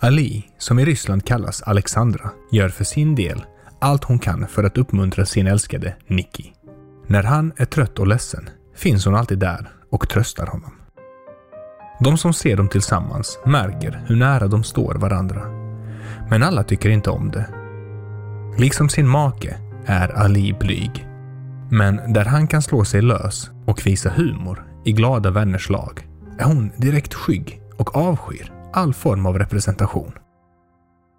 Ali, 0.00 0.44
som 0.58 0.78
i 0.78 0.84
Ryssland 0.84 1.24
kallas 1.24 1.62
Alexandra, 1.62 2.30
gör 2.52 2.68
för 2.68 2.84
sin 2.84 3.14
del 3.14 3.44
allt 3.80 4.04
hon 4.04 4.18
kan 4.18 4.48
för 4.48 4.64
att 4.64 4.78
uppmuntra 4.78 5.26
sin 5.26 5.46
älskade 5.46 5.96
Nikki. 6.06 6.52
När 7.06 7.22
han 7.22 7.52
är 7.56 7.64
trött 7.64 7.98
och 7.98 8.06
ledsen 8.06 8.50
finns 8.76 9.04
hon 9.04 9.14
alltid 9.14 9.38
där 9.38 9.68
och 9.90 10.08
tröstar 10.08 10.46
honom. 10.46 10.72
De 12.00 12.18
som 12.18 12.32
ser 12.32 12.56
dem 12.56 12.68
tillsammans 12.68 13.38
märker 13.46 14.04
hur 14.06 14.16
nära 14.16 14.48
de 14.48 14.64
står 14.64 14.94
varandra. 14.94 15.42
Men 16.30 16.42
alla 16.42 16.64
tycker 16.64 16.90
inte 16.90 17.10
om 17.10 17.30
det. 17.30 17.48
Liksom 18.58 18.88
sin 18.88 19.08
make 19.08 19.56
är 19.86 20.18
Ali 20.18 20.56
blyg 20.60 21.08
men 21.70 22.12
där 22.12 22.24
han 22.24 22.46
kan 22.46 22.62
slå 22.62 22.84
sig 22.84 23.02
lös 23.02 23.50
och 23.68 23.86
visa 23.86 24.10
humor 24.10 24.66
i 24.84 24.92
glada 24.92 25.30
vänners 25.30 25.70
lag 25.70 26.08
är 26.38 26.44
hon 26.44 26.70
direkt 26.76 27.14
skygg 27.14 27.60
och 27.76 27.96
avskyr 27.96 28.52
all 28.72 28.94
form 28.94 29.26
av 29.26 29.38
representation. 29.38 30.12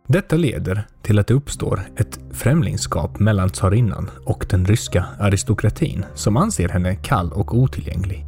Detta 0.07 0.35
leder 0.35 0.87
till 1.01 1.19
att 1.19 1.27
det 1.27 1.33
uppstår 1.33 1.81
ett 1.97 2.19
främlingskap 2.31 3.19
mellan 3.19 3.49
tsarinnan 3.49 4.09
och 4.25 4.45
den 4.49 4.65
ryska 4.65 5.05
aristokratin 5.19 6.05
som 6.15 6.37
anser 6.37 6.69
henne 6.69 6.95
kall 6.95 7.31
och 7.33 7.57
otillgänglig. 7.57 8.25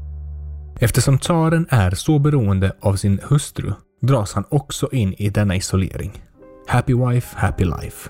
Eftersom 0.79 1.19
tsaren 1.19 1.67
är 1.69 1.91
så 1.91 2.19
beroende 2.19 2.75
av 2.81 2.95
sin 2.95 3.19
hustru 3.29 3.73
dras 4.01 4.33
han 4.33 4.45
också 4.49 4.89
in 4.91 5.13
i 5.13 5.29
denna 5.29 5.55
isolering. 5.55 6.23
Happy 6.67 6.93
wife, 6.93 7.37
happy 7.39 7.65
life. 7.65 8.09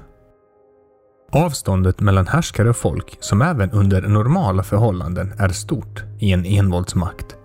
Avståndet 1.33 1.99
mellan 1.99 2.27
härskare 2.27 2.69
och 2.69 2.77
folk, 2.77 3.17
som 3.19 3.41
även 3.41 3.71
under 3.71 4.01
normala 4.01 4.63
förhållanden 4.63 5.33
är 5.37 5.49
stort 5.49 6.03
i 6.19 6.31
en 6.31 6.45
envåldsmakt, 6.45 7.35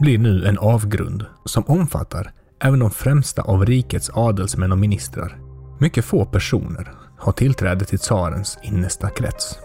blir 0.00 0.18
nu 0.18 0.46
en 0.46 0.58
avgrund 0.58 1.26
som 1.44 1.64
omfattar 1.66 2.32
även 2.62 2.78
de 2.78 2.90
främsta 2.90 3.42
av 3.42 3.66
rikets 3.66 4.10
adelsmän 4.14 4.72
och 4.72 4.78
ministrar. 4.78 5.38
Mycket 5.78 6.04
få 6.04 6.24
personer 6.24 6.92
har 7.18 7.32
tillträde 7.32 7.84
till 7.84 7.98
tsarens 7.98 8.58
innersta 8.62 9.10
krets. 9.10 9.58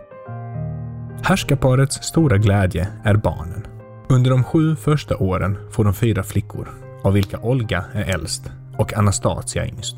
Härskarparets 1.23 2.03
stora 2.03 2.37
glädje 2.37 2.87
är 3.03 3.15
barnen. 3.15 3.67
Under 4.09 4.31
de 4.31 4.43
sju 4.43 4.75
första 4.75 5.17
åren 5.17 5.57
får 5.71 5.83
de 5.83 5.93
fyra 5.93 6.23
flickor, 6.23 6.69
av 7.03 7.13
vilka 7.13 7.39
Olga 7.39 7.85
är 7.93 8.13
äldst 8.13 8.51
och 8.77 8.97
Anastasia 8.97 9.67
yngst. 9.67 9.95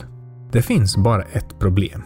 Det 0.51 0.62
finns 0.62 0.98
bara 0.98 1.24
ett 1.24 1.60
problem. 1.60 2.03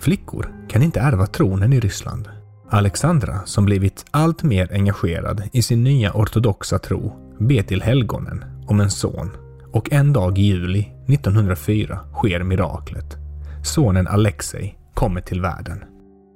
Flickor 0.00 0.52
kan 0.68 0.82
inte 0.82 1.00
ärva 1.00 1.26
tronen 1.26 1.72
i 1.72 1.80
Ryssland. 1.80 2.28
Alexandra, 2.70 3.40
som 3.44 3.64
blivit 3.64 4.04
allt 4.10 4.42
mer 4.42 4.72
engagerad 4.72 5.42
i 5.52 5.62
sin 5.62 5.84
nya 5.84 6.12
ortodoxa 6.12 6.78
tro, 6.78 7.16
ber 7.38 7.62
till 7.62 7.82
helgonen 7.82 8.44
om 8.66 8.80
en 8.80 8.90
son 8.90 9.30
och 9.72 9.92
en 9.92 10.12
dag 10.12 10.38
i 10.38 10.42
juli 10.42 10.88
1904 11.08 12.00
sker 12.14 12.42
miraklet. 12.42 13.16
Sonen 13.64 14.06
Alexei 14.06 14.74
kommer 14.94 15.20
till 15.20 15.40
världen. 15.40 15.84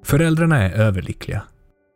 Föräldrarna 0.04 0.62
är 0.62 0.72
överlyckliga. 0.72 1.42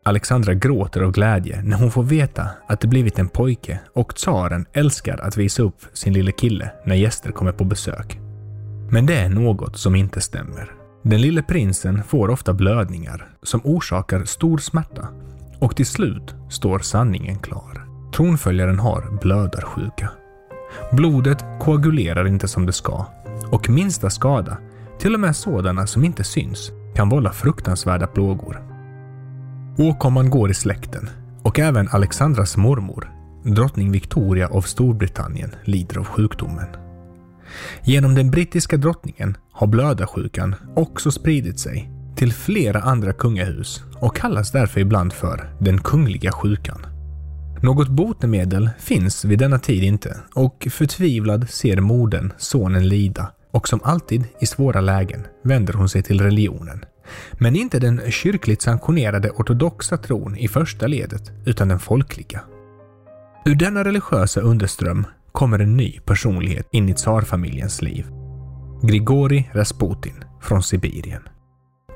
Alexandra 0.05 0.55
gråter 0.55 1.01
av 1.01 1.13
glädje 1.13 1.63
när 1.63 1.77
hon 1.77 1.91
får 1.91 2.03
veta 2.03 2.49
att 2.69 2.81
det 2.81 2.89
blivit 2.89 3.19
en 3.19 3.29
pojke 3.29 3.81
och 3.95 4.15
tsaren 4.15 4.67
älskar 4.73 5.19
att 5.19 5.37
visa 5.37 5.63
upp 5.63 5.81
sin 5.93 6.13
lille 6.13 6.33
kille 6.33 6.71
när 6.85 6.97
gäster 6.97 7.33
kommer 7.33 7.53
på 7.53 7.65
besök. 7.65 8.19
Men 8.91 9.07
det 9.07 9.17
är 9.17 9.29
något 9.29 9.79
som 9.79 9.95
inte 9.95 10.21
stämmer. 10.21 10.78
Den 11.11 11.21
lille 11.21 11.43
prinsen 11.43 12.03
får 12.03 12.31
ofta 12.31 12.53
blödningar 12.53 13.29
som 13.43 13.61
orsakar 13.65 14.25
stor 14.25 14.59
smärta 14.59 15.09
och 15.59 15.77
till 15.77 15.87
slut 15.87 16.35
står 16.51 16.79
sanningen 16.79 17.39
klar. 17.39 17.87
Tronföljaren 18.17 18.79
har 18.79 19.19
blödarsjuka. 19.23 20.11
Blodet 20.93 21.45
koagulerar 21.61 22.27
inte 22.27 22.49
som 22.49 22.67
det 22.67 22.73
ska 22.73 23.07
och 23.51 23.71
minsta 23.71 24.11
skada, 24.11 24.59
till 24.99 25.15
och 25.15 25.21
med 25.21 25.37
sådana 25.37 25.87
som 25.87 26.05
inte 26.05 26.25
syns, 26.25 26.71
kan 26.95 27.09
vålla 27.09 27.33
fruktansvärda 27.33 28.07
plågor. 28.07 28.63
Åkomman 29.79 30.31
går 30.31 30.51
i 30.51 30.55
släkten 30.55 31.11
och 31.43 31.59
även 31.59 31.89
Alexandras 31.89 32.57
mormor, 32.57 33.11
drottning 33.45 33.93
Victoria 33.93 34.49
av 34.49 34.63
Storbritannien, 34.63 35.55
lider 35.65 35.99
av 35.99 36.05
sjukdomen. 36.05 36.88
Genom 37.85 38.15
den 38.15 38.31
brittiska 38.31 38.77
drottningen 38.77 39.37
har 39.53 39.67
blödarsjukan 39.67 40.55
också 40.77 41.11
spridit 41.11 41.61
sig 41.61 41.91
till 42.17 42.33
flera 42.33 42.81
andra 42.81 43.13
kungahus 43.13 43.83
och 44.01 44.17
kallas 44.17 44.53
därför 44.53 44.81
ibland 44.81 45.13
för 45.13 45.51
den 45.61 45.81
kungliga 45.81 46.33
sjukan. 46.33 46.87
Något 47.63 47.89
botemedel 47.89 48.71
finns 48.79 49.25
vid 49.25 49.39
denna 49.39 49.59
tid 49.59 49.83
inte 49.83 50.17
och 50.35 50.69
förtvivlad 50.71 51.51
ser 51.51 51.81
modern 51.81 52.33
sonen 52.39 52.89
lida 52.89 53.33
och 53.51 53.69
som 53.69 53.81
alltid 53.85 54.25
i 54.41 54.47
svåra 54.47 54.81
lägen 54.81 55.27
vänder 55.45 55.73
hon 55.73 55.89
sig 55.89 56.03
till 56.03 56.21
religionen. 56.21 56.85
Men 57.33 57.57
inte 57.57 57.79
den 57.79 58.11
kyrkligt 58.11 58.63
sanktionerade 58.63 59.31
ortodoxa 59.31 59.97
tron 59.97 60.37
i 60.37 60.49
första 60.49 60.87
ledet, 60.87 61.33
utan 61.47 61.69
den 61.69 61.79
folkliga. 61.79 62.41
Ur 63.45 63.55
denna 63.55 63.85
religiösa 63.85 64.41
underström 64.41 65.07
kommer 65.39 65.59
en 65.59 65.77
ny 65.77 66.01
personlighet 66.01 66.69
in 66.73 66.89
i 66.89 66.95
tsarfamiljens 66.95 67.83
liv. 67.83 68.07
Grigori 68.83 69.51
Rasputin 69.53 70.25
från 70.41 70.63
Sibirien. 70.63 71.23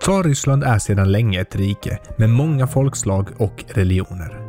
Tsarryssland 0.01 0.65
är 0.65 0.79
sedan 0.79 1.13
länge 1.13 1.41
ett 1.41 1.57
rike 1.57 1.99
med 2.17 2.31
många 2.31 2.67
folkslag 2.67 3.29
och 3.39 3.65
religioner. 3.69 4.41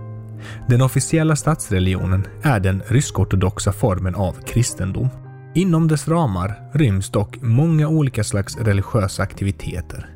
Den 0.68 0.82
officiella 0.82 1.36
statsreligionen 1.36 2.28
är 2.42 2.60
den 2.60 2.82
rysk-ortodoxa 2.88 3.72
formen 3.72 4.16
av 4.16 4.34
kristendom. 4.46 5.10
Inom 5.56 5.88
dess 5.88 6.08
ramar 6.08 6.70
ryms 6.74 7.10
dock 7.10 7.42
många 7.42 7.88
olika 7.88 8.24
slags 8.24 8.58
religiösa 8.58 9.24
aktiviteter. 9.24 10.10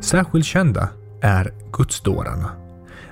Särskilt 0.00 0.46
kända 0.46 0.88
är 1.22 1.52
gudsdårarna. 1.72 2.50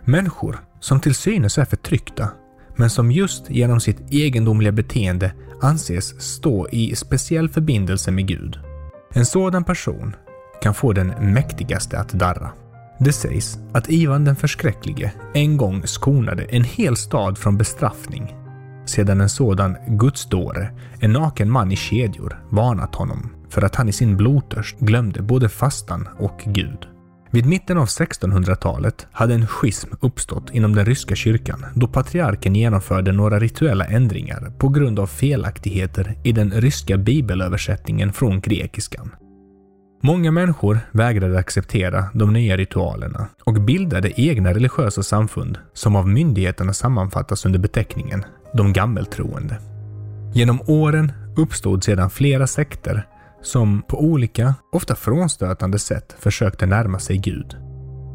Människor 0.05 0.59
som 0.81 1.01
till 1.01 1.15
synes 1.15 1.59
är 1.59 1.65
förtryckta, 1.65 2.31
men 2.79 2.91
som 2.91 3.13
just 3.13 3.51
genom 3.51 3.81
sitt 3.81 4.11
egendomliga 4.11 4.73
beteende 4.73 5.33
anses 5.61 6.21
stå 6.21 6.69
i 6.69 6.97
speciell 6.97 7.49
förbindelse 7.49 8.11
med 8.11 8.27
Gud. 8.27 8.59
En 9.15 9.27
sådan 9.27 9.65
person 9.65 10.17
kan 10.63 10.75
få 10.75 10.93
den 10.93 11.09
mäktigaste 11.21 11.99
att 11.99 12.09
darra. 12.09 12.51
Det 12.99 13.13
sägs 13.13 13.59
att 13.73 13.91
Ivan 13.91 14.25
den 14.25 14.37
förskräcklige 14.37 15.13
en 15.35 15.57
gång 15.57 15.87
skonade 15.87 16.43
en 16.43 16.65
hel 16.65 16.97
stad 16.97 17.39
från 17.39 17.59
bestraffning 17.59 18.35
sedan 18.87 19.21
en 19.21 19.29
sådan 19.29 19.77
gudsdåre, 19.87 20.71
en 21.01 21.13
naken 21.13 21.51
man 21.51 21.73
i 21.73 21.77
kedjor, 21.77 22.43
varnat 22.51 22.95
honom 22.95 23.31
för 23.49 23.63
att 23.63 23.75
han 23.75 23.89
i 23.89 23.93
sin 23.93 24.17
blodtörst 24.17 24.79
glömde 24.79 25.23
både 25.23 25.49
fastan 25.49 26.09
och 26.19 26.43
Gud. 26.45 26.87
Vid 27.31 27.47
mitten 27.47 27.79
av 27.79 27.87
1600-talet 27.87 29.07
hade 29.13 29.35
en 29.35 29.47
schism 29.47 29.91
uppstått 30.01 30.51
inom 30.51 30.75
den 30.75 30.87
ryska 30.87 31.15
kyrkan 31.15 31.67
då 31.75 31.89
patriarken 31.89 32.55
genomförde 32.55 33.13
några 33.13 33.39
rituella 33.39 33.85
ändringar 33.85 34.53
på 34.59 34.69
grund 34.69 34.99
av 34.99 35.07
felaktigheter 35.07 36.15
i 36.25 36.33
den 36.33 36.51
ryska 36.51 36.97
bibelöversättningen 36.97 38.13
från 38.13 38.41
grekiskan. 38.41 39.11
Många 40.03 40.31
människor 40.31 40.79
vägrade 40.93 41.39
acceptera 41.39 42.05
de 42.15 42.33
nya 42.33 42.57
ritualerna 42.57 43.29
och 43.45 43.55
bildade 43.55 44.21
egna 44.21 44.55
religiösa 44.55 45.03
samfund 45.03 45.59
som 45.73 45.97
av 45.97 46.09
myndigheterna 46.09 46.73
sammanfattas 46.73 47.47
under 47.47 47.59
beteckningen 47.59 48.25
de 48.53 48.73
gammeltroende. 48.73 49.59
Genom 50.35 50.61
åren 50.67 51.13
uppstod 51.37 51.85
sedan 51.85 52.11
flera 52.11 52.47
sekter 52.47 53.07
som 53.43 53.83
på 53.83 54.01
olika, 54.01 54.55
ofta 54.73 54.95
frånstötande 54.95 55.79
sätt 55.79 56.17
försökte 56.19 56.67
närma 56.67 56.99
sig 56.99 57.19
Gud. 57.19 57.57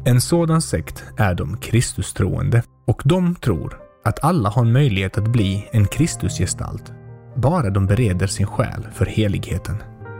En 0.06 0.20
sådan 0.20 0.62
sekt 0.62 1.04
är 1.16 1.34
de 1.34 1.56
Kristustroende 1.56 2.62
och 2.86 3.02
de 3.04 3.34
tror 3.34 3.80
att 4.04 4.24
alla 4.24 4.48
har 4.48 4.62
en 4.62 4.72
möjlighet 4.72 5.18
att 5.18 5.28
bli 5.28 5.68
en 5.72 5.86
Kristusgestalt, 5.86 6.92
bara 7.36 7.70
de 7.70 7.86
bereder 7.86 8.26
sin 8.26 8.46
själ 8.46 8.86
för 8.92 9.06
heligheten. 9.06 9.76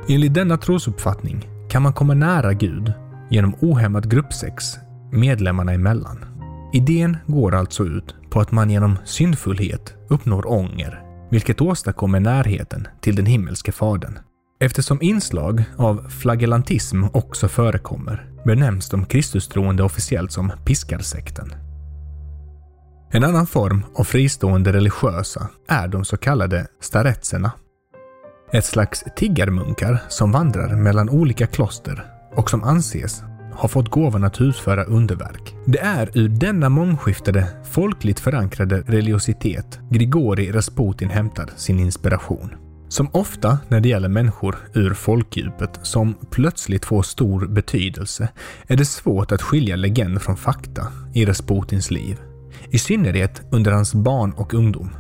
Enligt 0.09 0.35
denna 0.35 0.57
trosuppfattning 0.57 1.49
kan 1.71 1.83
man 1.83 1.93
komma 1.93 2.15
nära 2.15 2.53
Gud 2.53 2.93
genom 3.31 3.55
ohämmat 3.61 4.05
gruppsex 4.05 4.75
medlemmarna 5.13 5.73
emellan. 5.73 6.25
Idén 6.73 7.17
går 7.27 7.55
alltså 7.55 7.85
ut 7.85 8.15
på 8.31 8.41
att 8.41 8.53
man 8.53 8.71
genom 8.71 8.99
syndfullhet 9.05 9.95
uppnår 10.09 10.53
ånger, 10.53 11.03
vilket 11.31 11.61
åstadkommer 11.61 12.21
närheten 12.21 12.89
till 13.01 13.17
den 13.17 13.27
himmelske 13.27 13.73
Fadern. 13.73 14.19
Eftersom 14.65 15.03
inslag 15.03 15.65
av 15.77 16.09
flagellantism 16.09 17.05
också 17.13 17.49
förekommer 17.49 18.27
benämns 18.45 18.89
de 18.89 19.07
Kristustroende 19.07 19.83
officiellt 19.83 20.33
som 20.33 20.53
piskarsekten. 20.67 21.55
En 23.13 23.25
annan 23.25 23.47
form 23.47 23.85
av 23.95 24.05
fristående 24.05 24.73
religiösa 24.73 25.49
är 25.69 25.89
de 25.89 26.05
så 26.05 26.17
kallade 26.17 26.67
staretserna. 26.81 27.53
Ett 28.53 28.65
slags 28.65 29.05
tiggarmunkar 29.17 30.03
som 30.09 30.33
vandrar 30.33 30.77
mellan 30.77 31.11
olika 31.11 31.47
kloster 31.47 32.05
och 32.37 32.51
som 32.51 32.65
anses 32.65 33.23
ha 33.53 33.69
fått 33.69 33.91
gåvan 33.91 34.25
att 34.25 34.41
utföra 34.41 34.85
underverk. 34.85 35.55
Det 35.67 35.81
är 35.81 36.11
ur 36.15 36.29
denna 36.29 36.69
mångskiftade, 36.69 37.47
folkligt 37.71 38.21
förankrade 38.21 38.83
religiositet 38.87 39.79
Grigori 39.91 40.53
Rasputin 40.53 41.11
hämtar 41.11 41.51
sin 41.57 41.81
inspiration. 41.81 42.64
Som 42.95 43.09
ofta 43.13 43.59
när 43.69 43.81
det 43.81 43.89
gäller 43.89 44.09
människor 44.09 44.57
ur 44.75 44.95
folkdjupet 44.95 45.81
som 45.83 46.15
plötsligt 46.31 46.85
får 46.85 47.03
stor 47.03 47.47
betydelse 47.47 48.29
är 48.67 48.77
det 48.77 48.85
svårt 48.85 49.33
att 49.33 49.43
skilja 49.43 49.77
legend 49.77 50.23
från 50.23 50.37
fakta 50.37 50.87
i 51.15 51.25
Rasputins 51.25 51.91
liv. 51.91 52.21
I 52.71 52.79
synnerhet 52.79 53.43
under 53.53 53.73
hans 53.73 53.95
barn 53.95 54.33
och 54.33 54.55
ungdom. 54.55 54.91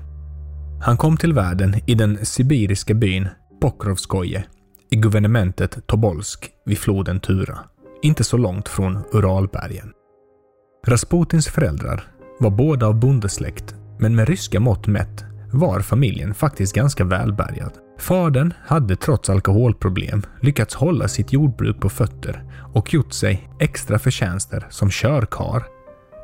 Han 0.82 0.96
kom 0.96 1.16
till 1.16 1.32
världen 1.32 1.74
i 1.86 1.94
den 1.94 2.26
sibiriska 2.26 2.94
byn 2.94 3.28
Pokrovskoje 3.60 4.44
i 4.90 4.96
guvernementet 4.96 5.86
Tobolsk 5.86 6.50
vid 6.66 6.78
floden 6.78 7.20
Tura, 7.20 7.58
inte 8.02 8.24
så 8.24 8.36
långt 8.36 8.68
från 8.68 8.98
Uralbergen. 9.12 9.92
Rasputins 10.86 11.48
föräldrar 11.48 12.04
var 12.40 12.50
båda 12.50 12.86
av 12.86 12.94
bondesläkt, 12.94 13.74
men 13.98 14.16
med 14.16 14.28
ryska 14.28 14.60
mått 14.60 14.86
mätt 14.86 15.24
var 15.52 15.80
familjen 15.80 16.34
faktiskt 16.34 16.74
ganska 16.74 17.04
välbärgad. 17.04 17.83
Fadern 17.98 18.54
hade 18.66 18.96
trots 18.96 19.30
alkoholproblem 19.30 20.22
lyckats 20.40 20.74
hålla 20.74 21.08
sitt 21.08 21.32
jordbruk 21.32 21.80
på 21.80 21.88
fötter 21.88 22.42
och 22.74 22.94
gjort 22.94 23.12
sig 23.12 23.48
extra 23.60 23.98
förtjänster 23.98 24.66
som 24.70 24.90
körkar 24.90 25.64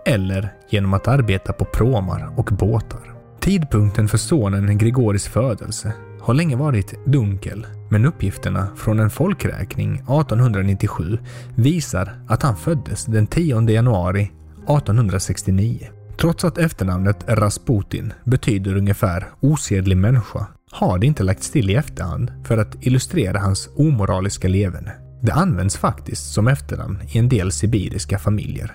eller 0.06 0.52
genom 0.70 0.94
att 0.94 1.08
arbeta 1.08 1.52
på 1.52 1.64
pråmar 1.64 2.32
och 2.36 2.50
båtar. 2.58 3.14
Tidpunkten 3.40 4.08
för 4.08 4.18
sonen 4.18 4.78
Grigoris 4.78 5.28
födelse 5.28 5.92
har 6.20 6.34
länge 6.34 6.56
varit 6.56 7.04
dunkel, 7.06 7.66
men 7.90 8.06
uppgifterna 8.06 8.68
från 8.76 9.00
en 9.00 9.10
folkräkning 9.10 9.94
1897 9.94 11.18
visar 11.54 12.12
att 12.28 12.42
han 12.42 12.56
föddes 12.56 13.04
den 13.04 13.26
10 13.26 13.70
januari 13.70 14.22
1869. 14.22 15.88
Trots 16.16 16.44
att 16.44 16.58
efternamnet 16.58 17.24
Rasputin 17.28 18.12
betyder 18.24 18.76
ungefär 18.76 19.28
osedlig 19.40 19.96
människa 19.96 20.46
har 20.70 20.98
det 20.98 21.06
inte 21.06 21.22
lagts 21.22 21.50
till 21.50 21.70
i 21.70 21.74
efterhand 21.74 22.32
för 22.44 22.58
att 22.58 22.86
illustrera 22.86 23.38
hans 23.38 23.68
omoraliska 23.76 24.48
leverne. 24.48 24.92
Det 25.22 25.32
används 25.32 25.76
faktiskt 25.76 26.32
som 26.32 26.48
efternamn 26.48 27.02
i 27.12 27.18
en 27.18 27.28
del 27.28 27.52
sibiriska 27.52 28.18
familjer. 28.18 28.74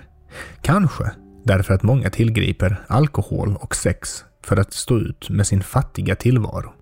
Kanske 0.62 1.10
därför 1.44 1.74
att 1.74 1.82
många 1.82 2.10
tillgriper 2.10 2.84
alkohol 2.86 3.56
och 3.60 3.76
sex 3.76 4.24
för 4.44 4.56
att 4.56 4.72
stå 4.72 4.98
ut 4.98 5.30
med 5.30 5.46
sin 5.46 5.62
fattiga 5.62 6.14
tillvaro. 6.14 6.72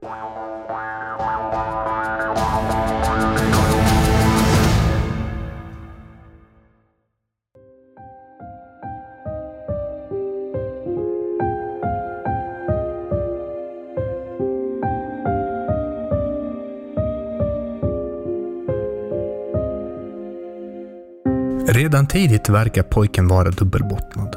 Redan 21.75 22.07
tidigt 22.07 22.49
verkar 22.49 22.83
pojken 22.83 23.29
vara 23.29 23.51
dubbelbottnad. 23.51 24.37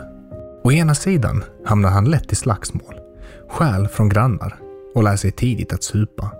Å 0.63 0.71
ena 0.71 0.95
sidan 0.95 1.43
hamnar 1.65 1.89
han 1.89 2.05
lätt 2.05 2.33
i 2.33 2.35
slagsmål, 2.35 2.95
stjäl 3.49 3.87
från 3.87 4.09
grannar 4.09 4.55
och 4.95 5.03
lär 5.03 5.15
sig 5.15 5.31
tidigt 5.31 5.73
att 5.73 5.83
supa. 5.83 6.31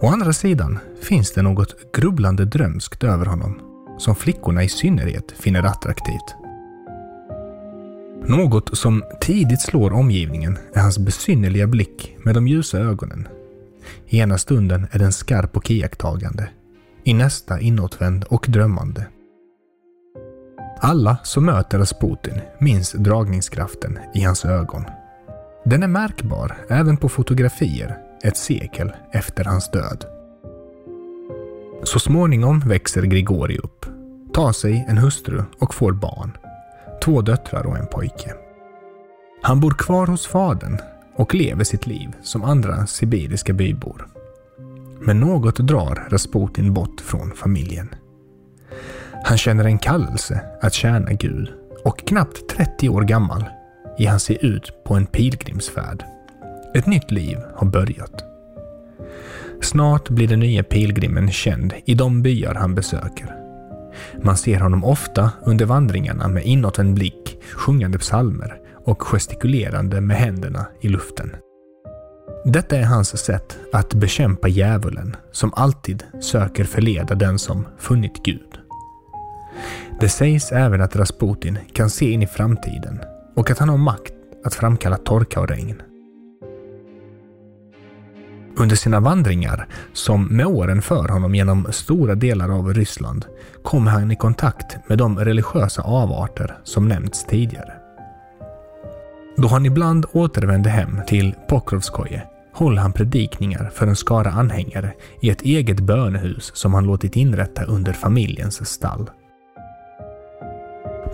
Å 0.00 0.08
andra 0.08 0.32
sidan 0.32 0.78
finns 1.02 1.32
det 1.32 1.42
något 1.42 1.92
grubblande 1.92 2.44
drömskt 2.44 3.04
över 3.04 3.26
honom 3.26 3.60
som 3.98 4.14
flickorna 4.14 4.62
i 4.62 4.68
synnerhet 4.68 5.32
finner 5.32 5.62
attraktivt. 5.62 6.34
Något 8.26 8.78
som 8.78 9.04
tidigt 9.20 9.62
slår 9.62 9.92
omgivningen 9.92 10.58
är 10.74 10.80
hans 10.80 10.98
besynnerliga 10.98 11.66
blick 11.66 12.16
med 12.24 12.34
de 12.34 12.48
ljusa 12.48 12.78
ögonen. 12.78 13.28
I 14.06 14.18
ena 14.18 14.38
stunden 14.38 14.86
är 14.90 14.98
den 14.98 15.12
skarp 15.12 15.56
och 15.56 15.70
iakttagande. 15.70 16.48
I 17.04 17.14
nästa 17.14 17.60
inåtvänd 17.60 18.24
och 18.24 18.46
drömmande. 18.48 19.06
Alla 20.80 21.16
som 21.22 21.44
möter 21.44 21.78
Rasputin 21.78 22.40
minns 22.58 22.92
dragningskraften 22.92 23.98
i 24.14 24.22
hans 24.22 24.44
ögon. 24.44 24.84
Den 25.64 25.82
är 25.82 25.88
märkbar 25.88 26.56
även 26.68 26.96
på 26.96 27.08
fotografier 27.08 27.98
ett 28.24 28.36
sekel 28.36 28.92
efter 29.12 29.44
hans 29.44 29.70
död. 29.70 30.04
Så 31.84 31.98
småningom 31.98 32.60
växer 32.60 33.02
Grigori 33.02 33.58
upp, 33.58 33.86
tar 34.34 34.52
sig 34.52 34.86
en 34.88 34.98
hustru 34.98 35.42
och 35.58 35.74
får 35.74 35.92
barn. 35.92 36.36
Två 37.04 37.22
döttrar 37.22 37.66
och 37.66 37.78
en 37.78 37.86
pojke. 37.86 38.34
Han 39.42 39.60
bor 39.60 39.70
kvar 39.70 40.06
hos 40.06 40.26
fadern 40.26 40.78
och 41.16 41.34
lever 41.34 41.64
sitt 41.64 41.86
liv 41.86 42.16
som 42.22 42.44
andra 42.44 42.86
sibiriska 42.86 43.52
bybor. 43.52 44.08
Men 45.00 45.20
något 45.20 45.56
drar 45.56 46.08
Rasputin 46.10 46.74
bort 46.74 47.00
från 47.00 47.30
familjen. 47.30 47.94
Han 49.24 49.38
känner 49.38 49.64
en 49.64 49.78
kallelse 49.78 50.40
att 50.60 50.74
tjäna 50.74 51.12
Gud 51.12 51.52
och 51.84 51.98
knappt 51.98 52.48
30 52.48 52.88
år 52.88 53.02
gammal 53.02 53.44
ger 53.98 54.08
han 54.08 54.20
sig 54.20 54.38
ut 54.40 54.84
på 54.84 54.94
en 54.94 55.06
pilgrimsfärd. 55.06 56.04
Ett 56.74 56.86
nytt 56.86 57.10
liv 57.10 57.38
har 57.54 57.66
börjat. 57.66 58.24
Snart 59.62 60.08
blir 60.08 60.28
den 60.28 60.40
nya 60.40 60.62
pilgrimen 60.62 61.30
känd 61.30 61.74
i 61.84 61.94
de 61.94 62.22
byar 62.22 62.54
han 62.54 62.74
besöker. 62.74 63.34
Man 64.22 64.36
ser 64.36 64.60
honom 64.60 64.84
ofta 64.84 65.30
under 65.44 65.66
vandringarna 65.66 66.28
med 66.28 66.44
inåtvänd 66.44 66.94
blick, 66.94 67.38
sjungande 67.54 67.98
psalmer 67.98 68.60
och 68.84 69.02
gestikulerande 69.02 70.00
med 70.00 70.16
händerna 70.16 70.66
i 70.80 70.88
luften. 70.88 71.36
Detta 72.44 72.76
är 72.76 72.84
hans 72.84 73.24
sätt 73.24 73.58
att 73.72 73.94
bekämpa 73.94 74.48
djävulen 74.48 75.16
som 75.32 75.52
alltid 75.54 76.04
söker 76.20 76.64
förleda 76.64 77.14
den 77.14 77.38
som 77.38 77.66
funnit 77.78 78.22
Gud. 78.24 78.67
Det 80.00 80.08
sägs 80.08 80.52
även 80.52 80.80
att 80.80 80.96
Rasputin 80.96 81.58
kan 81.72 81.90
se 81.90 82.10
in 82.10 82.22
i 82.22 82.26
framtiden 82.26 83.00
och 83.36 83.50
att 83.50 83.58
han 83.58 83.68
har 83.68 83.76
makt 83.76 84.12
att 84.44 84.54
framkalla 84.54 84.96
torka 84.96 85.40
och 85.40 85.48
regn. 85.48 85.82
Under 88.56 88.76
sina 88.76 89.00
vandringar, 89.00 89.68
som 89.92 90.26
med 90.26 90.46
åren 90.46 90.82
för 90.82 91.08
honom 91.08 91.34
genom 91.34 91.66
stora 91.70 92.14
delar 92.14 92.58
av 92.58 92.74
Ryssland, 92.74 93.26
kommer 93.62 93.90
han 93.90 94.10
i 94.10 94.16
kontakt 94.16 94.88
med 94.88 94.98
de 94.98 95.18
religiösa 95.18 95.82
avarter 95.82 96.58
som 96.64 96.88
nämnts 96.88 97.24
tidigare. 97.24 97.72
Då 99.36 99.48
han 99.48 99.66
ibland 99.66 100.06
återvände 100.12 100.70
hem 100.70 101.00
till 101.06 101.34
Pokrovskoje 101.48 102.22
håller 102.52 102.82
han 102.82 102.92
predikningar 102.92 103.70
för 103.74 103.86
en 103.86 103.96
skara 103.96 104.30
anhängare 104.30 104.92
i 105.20 105.30
ett 105.30 105.42
eget 105.42 105.80
bönehus 105.80 106.50
som 106.54 106.74
han 106.74 106.84
låtit 106.84 107.16
inrätta 107.16 107.64
under 107.64 107.92
familjens 107.92 108.70
stall. 108.70 109.10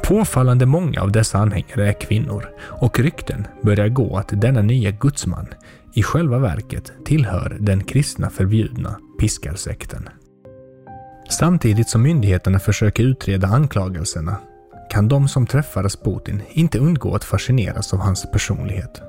Påfallande 0.05 0.67
många 0.67 1.01
av 1.01 1.12
dessa 1.12 1.38
anhängare 1.38 1.88
är 1.88 2.01
kvinnor 2.01 2.49
och 2.61 2.99
rykten 2.99 3.47
börjar 3.62 3.88
gå 3.88 4.17
att 4.17 4.40
denna 4.40 4.62
nya 4.62 4.90
gudsman 4.90 5.47
i 5.95 6.03
själva 6.03 6.38
verket 6.38 6.93
tillhör 7.05 7.57
den 7.61 7.85
kristna 7.85 8.31
förbjudna 8.31 8.99
piskarsekten. 9.21 10.09
Samtidigt 11.31 11.88
som 11.88 12.03
myndigheterna 12.03 12.59
försöker 12.59 13.05
utreda 13.05 13.47
anklagelserna 13.47 14.37
kan 14.90 15.09
de 15.09 15.29
som 15.29 15.47
träffar 15.47 15.83
Rasputin 15.83 16.43
inte 16.53 16.79
undgå 16.79 17.14
att 17.14 17.25
fascineras 17.25 17.93
av 17.95 18.01
hans 18.01 18.31
personlighet. 18.33 19.03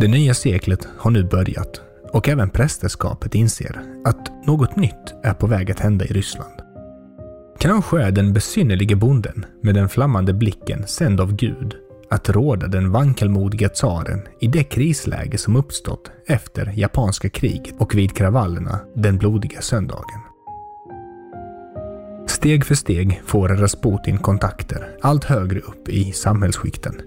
Det 0.00 0.08
nya 0.08 0.34
seklet 0.34 0.88
har 0.98 1.10
nu 1.10 1.24
börjat 1.24 1.80
och 2.12 2.28
även 2.28 2.50
prästerskapet 2.50 3.34
inser 3.34 3.82
att 4.04 4.46
något 4.46 4.76
nytt 4.76 5.14
är 5.22 5.34
på 5.34 5.46
väg 5.46 5.70
att 5.70 5.80
hända 5.80 6.04
i 6.04 6.12
Ryssland. 6.12 6.63
Kanske 7.64 8.02
är 8.02 8.10
den 8.10 8.32
besynnerlige 8.32 8.96
bonden 8.96 9.46
med 9.62 9.74
den 9.74 9.88
flammande 9.88 10.34
blicken 10.34 10.86
sänd 10.86 11.20
av 11.20 11.36
Gud 11.36 11.74
att 12.10 12.30
råda 12.30 12.66
den 12.66 12.92
vankelmodiga 12.92 13.68
tsaren 13.68 14.20
i 14.40 14.46
det 14.46 14.64
krisläge 14.64 15.38
som 15.38 15.56
uppstått 15.56 16.10
efter 16.26 16.72
japanska 16.76 17.28
kriget 17.28 17.74
och 17.78 17.94
vid 17.94 18.16
kravallerna 18.16 18.80
den 18.94 19.18
blodiga 19.18 19.60
söndagen. 19.60 20.20
Steg 22.26 22.64
för 22.64 22.74
steg 22.74 23.22
får 23.26 23.48
Rasputin 23.48 24.18
kontakter 24.18 24.88
allt 25.02 25.24
högre 25.24 25.60
upp 25.60 25.88
i 25.88 26.12
samhällsskikten, 26.12 27.00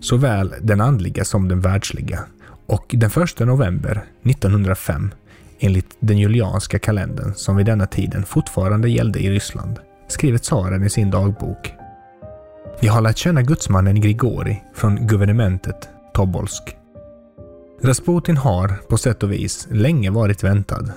såväl 0.00 0.54
den 0.60 0.80
andliga 0.80 1.24
som 1.24 1.48
den 1.48 1.60
världsliga. 1.60 2.20
Och 2.66 2.94
den 2.98 3.10
1 3.10 3.40
november 3.40 4.04
1905, 4.22 5.10
enligt 5.58 5.96
den 6.00 6.18
julianska 6.18 6.78
kalendern 6.78 7.34
som 7.34 7.56
vid 7.56 7.66
denna 7.66 7.86
tiden 7.86 8.24
fortfarande 8.24 8.90
gällde 8.90 9.20
i 9.20 9.30
Ryssland, 9.30 9.78
skriver 10.12 10.38
tsaren 10.38 10.84
i 10.84 10.90
sin 10.90 11.10
dagbok. 11.10 11.72
Jag 12.80 12.92
har 12.92 13.00
lärt 13.00 13.18
känna 13.18 13.42
gudsmannen 13.42 14.00
Grigori 14.00 14.62
från 14.74 15.06
guvernementet 15.06 15.88
Tobolsk. 16.14 16.76
Rasputin 17.82 18.36
har, 18.36 18.68
på 18.88 18.96
sätt 18.96 19.22
och 19.22 19.32
vis, 19.32 19.68
länge 19.70 20.10
varit 20.10 20.44
väntad 20.44 20.88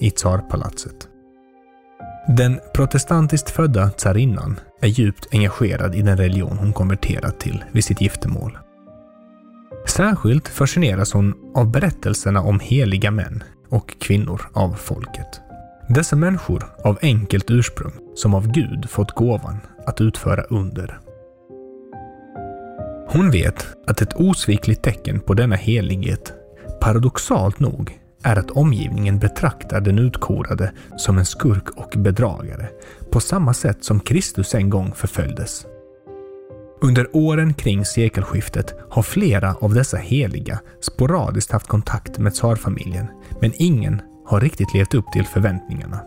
i 0.00 0.10
tsarpalatset. 0.10 1.08
Den 2.28 2.60
protestantiskt 2.74 3.50
födda 3.50 3.90
tsarinnan 3.90 4.60
är 4.80 4.88
djupt 4.88 5.28
engagerad 5.32 5.94
i 5.94 6.02
den 6.02 6.16
religion 6.16 6.58
hon 6.58 6.72
konverterat 6.72 7.40
till 7.40 7.64
vid 7.72 7.84
sitt 7.84 8.00
giftermål. 8.00 8.58
Särskilt 9.86 10.48
fascineras 10.48 11.12
hon 11.12 11.34
av 11.54 11.70
berättelserna 11.70 12.40
om 12.42 12.60
heliga 12.60 13.10
män 13.10 13.42
och 13.68 13.98
kvinnor 14.00 14.42
av 14.52 14.72
folket. 14.74 15.40
Dessa 15.88 16.16
människor 16.16 16.64
av 16.84 16.98
enkelt 17.02 17.50
ursprung 17.50 17.92
som 18.14 18.34
av 18.34 18.48
Gud 18.48 18.90
fått 18.90 19.10
gåvan 19.10 19.60
att 19.86 20.00
utföra 20.00 20.42
under. 20.42 20.98
Hon 23.08 23.30
vet 23.30 23.66
att 23.86 24.02
ett 24.02 24.14
osvikligt 24.14 24.82
tecken 24.82 25.20
på 25.20 25.34
denna 25.34 25.56
helighet, 25.56 26.32
paradoxalt 26.80 27.60
nog, 27.60 28.00
är 28.22 28.36
att 28.36 28.50
omgivningen 28.50 29.18
betraktar 29.18 29.80
den 29.80 29.98
utkorade 29.98 30.72
som 30.96 31.18
en 31.18 31.26
skurk 31.26 31.70
och 31.76 31.94
bedragare, 31.96 32.68
på 33.10 33.20
samma 33.20 33.54
sätt 33.54 33.84
som 33.84 34.00
Kristus 34.00 34.54
en 34.54 34.70
gång 34.70 34.92
förföljdes. 34.94 35.66
Under 36.80 37.16
åren 37.16 37.54
kring 37.54 37.84
sekelskiftet 37.84 38.74
har 38.90 39.02
flera 39.02 39.54
av 39.54 39.74
dessa 39.74 39.96
heliga 39.96 40.60
sporadiskt 40.80 41.52
haft 41.52 41.66
kontakt 41.66 42.18
med 42.18 42.34
tsarfamiljen 42.34 43.06
men 43.40 43.52
ingen 43.54 44.02
har 44.26 44.40
riktigt 44.40 44.74
levt 44.74 44.94
upp 44.94 45.12
till 45.12 45.26
förväntningarna. 45.26 46.00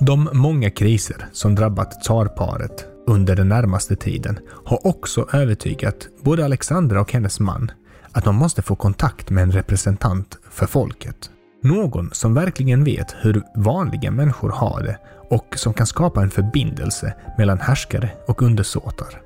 De 0.00 0.28
många 0.32 0.70
kriser 0.70 1.26
som 1.32 1.54
drabbat 1.54 2.00
tsarparet 2.00 2.86
under 3.06 3.36
den 3.36 3.48
närmaste 3.48 3.96
tiden 3.96 4.38
har 4.64 4.86
också 4.86 5.28
övertygat 5.32 6.08
både 6.22 6.44
Alexandra 6.44 7.00
och 7.00 7.12
hennes 7.12 7.40
man 7.40 7.70
att 8.12 8.24
de 8.24 8.36
måste 8.36 8.62
få 8.62 8.76
kontakt 8.76 9.30
med 9.30 9.42
en 9.42 9.52
representant 9.52 10.38
för 10.50 10.66
folket. 10.66 11.30
Någon 11.62 12.10
som 12.12 12.34
verkligen 12.34 12.84
vet 12.84 13.14
hur 13.20 13.42
vanliga 13.56 14.10
människor 14.10 14.50
har 14.50 14.82
det 14.82 14.98
och 15.30 15.54
som 15.56 15.74
kan 15.74 15.86
skapa 15.86 16.22
en 16.22 16.30
förbindelse 16.30 17.14
mellan 17.38 17.58
härskare 17.58 18.10
och 18.26 18.42
undersåtar. 18.42 19.20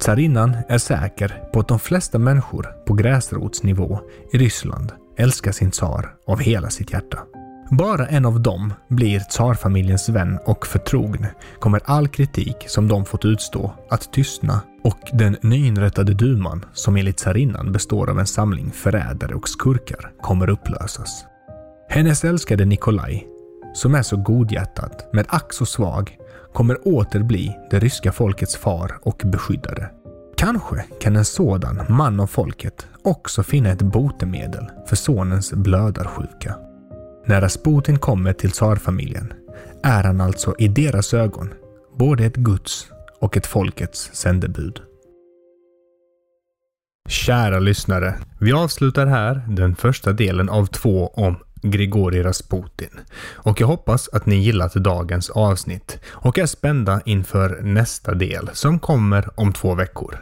Tsarinnan 0.00 0.56
är 0.68 0.78
säker 0.78 1.42
på 1.52 1.60
att 1.60 1.68
de 1.68 1.78
flesta 1.78 2.18
människor 2.18 2.66
på 2.86 2.94
gräsrotsnivå 2.94 4.00
i 4.32 4.38
Ryssland 4.38 4.92
älskar 5.16 5.52
sin 5.52 5.70
tsar 5.70 6.14
av 6.26 6.40
hela 6.40 6.70
sitt 6.70 6.92
hjärta. 6.92 7.18
Bara 7.70 8.06
en 8.06 8.26
av 8.26 8.40
dem 8.40 8.74
blir 8.88 9.20
tsarfamiljens 9.20 10.08
vän 10.08 10.38
och 10.44 10.66
förtrogne 10.66 11.30
kommer 11.58 11.80
all 11.84 12.08
kritik 12.08 12.56
som 12.66 12.88
de 12.88 13.04
fått 13.04 13.24
utstå 13.24 13.72
att 13.90 14.12
tystna 14.12 14.60
och 14.84 14.98
den 15.12 15.36
nyinrättade 15.42 16.14
duman, 16.14 16.64
som 16.72 16.96
enligt 16.96 17.16
tsarinnan 17.16 17.72
består 17.72 18.10
av 18.10 18.18
en 18.18 18.26
samling 18.26 18.70
förrädare 18.70 19.34
och 19.34 19.48
skurkar, 19.48 20.12
kommer 20.20 20.50
upplösas. 20.50 21.24
Hennes 21.88 22.24
älskade 22.24 22.64
Nikolaj, 22.64 23.26
som 23.74 23.94
är 23.94 24.02
så 24.02 24.16
godhjärtad 24.16 25.02
men 25.12 25.24
ack 25.28 25.52
så 25.52 25.66
svag, 25.66 26.16
kommer 26.52 26.88
åter 26.88 27.22
bli 27.22 27.56
det 27.70 27.78
ryska 27.78 28.12
folkets 28.12 28.56
far 28.56 28.98
och 29.02 29.22
beskyddare. 29.24 29.90
Kanske 30.36 30.84
kan 31.00 31.16
en 31.16 31.24
sådan 31.24 31.82
man 31.88 32.20
av 32.20 32.26
folket 32.26 32.86
också 33.04 33.42
finna 33.42 33.70
ett 33.70 33.82
botemedel 33.82 34.70
för 34.86 34.96
sonens 34.96 35.52
blödarsjuka. 35.52 36.69
När 37.24 37.40
Rasputin 37.40 37.98
kommer 37.98 38.32
till 38.32 38.50
tsarfamiljen 38.50 39.32
är 39.82 40.04
han 40.04 40.20
alltså 40.20 40.54
i 40.58 40.68
deras 40.68 41.14
ögon 41.14 41.54
både 41.98 42.24
ett 42.24 42.36
Guds 42.36 42.86
och 43.20 43.36
ett 43.36 43.46
folkets 43.46 44.10
sändebud. 44.12 44.80
Kära 47.08 47.58
lyssnare, 47.58 48.14
vi 48.40 48.52
avslutar 48.52 49.06
här 49.06 49.42
den 49.48 49.76
första 49.76 50.12
delen 50.12 50.48
av 50.48 50.66
två 50.66 51.08
om 51.08 51.36
Grigori 51.62 52.22
Rasputin. 52.22 53.00
Och 53.32 53.60
jag 53.60 53.66
hoppas 53.66 54.08
att 54.08 54.26
ni 54.26 54.36
gillat 54.36 54.74
dagens 54.74 55.30
avsnitt 55.30 55.98
och 56.08 56.38
är 56.38 56.46
spända 56.46 57.00
inför 57.04 57.60
nästa 57.62 58.14
del 58.14 58.50
som 58.52 58.78
kommer 58.78 59.40
om 59.40 59.52
två 59.52 59.74
veckor. 59.74 60.18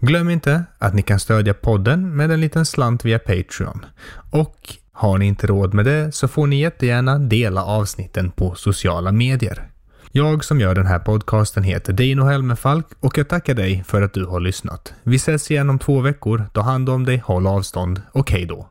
Glöm 0.00 0.30
inte 0.30 0.64
att 0.78 0.94
ni 0.94 1.02
kan 1.02 1.20
stödja 1.20 1.54
podden 1.54 2.16
med 2.16 2.30
en 2.30 2.40
liten 2.40 2.66
slant 2.66 3.04
via 3.04 3.18
Patreon. 3.18 3.86
Och 4.30 4.76
har 4.98 5.18
ni 5.18 5.26
inte 5.26 5.46
råd 5.46 5.74
med 5.74 5.84
det 5.84 6.14
så 6.14 6.28
får 6.28 6.46
ni 6.46 6.60
jättegärna 6.60 7.18
dela 7.18 7.64
avsnitten 7.64 8.30
på 8.30 8.54
sociala 8.54 9.12
medier. 9.12 9.70
Jag 10.12 10.44
som 10.44 10.60
gör 10.60 10.74
den 10.74 10.86
här 10.86 10.98
podcasten 10.98 11.62
heter 11.62 11.92
Dino 11.92 12.22
Helmenfalk 12.22 12.86
och 13.00 13.18
jag 13.18 13.28
tackar 13.28 13.54
dig 13.54 13.84
för 13.86 14.02
att 14.02 14.12
du 14.12 14.24
har 14.24 14.40
lyssnat. 14.40 14.94
Vi 15.02 15.16
ses 15.16 15.50
igen 15.50 15.70
om 15.70 15.78
två 15.78 16.00
veckor. 16.00 16.44
Ta 16.52 16.60
hand 16.60 16.88
om 16.88 17.04
dig, 17.04 17.22
håll 17.24 17.46
avstånd 17.46 18.02
och 18.12 18.30
hej 18.30 18.46
då! 18.46 18.68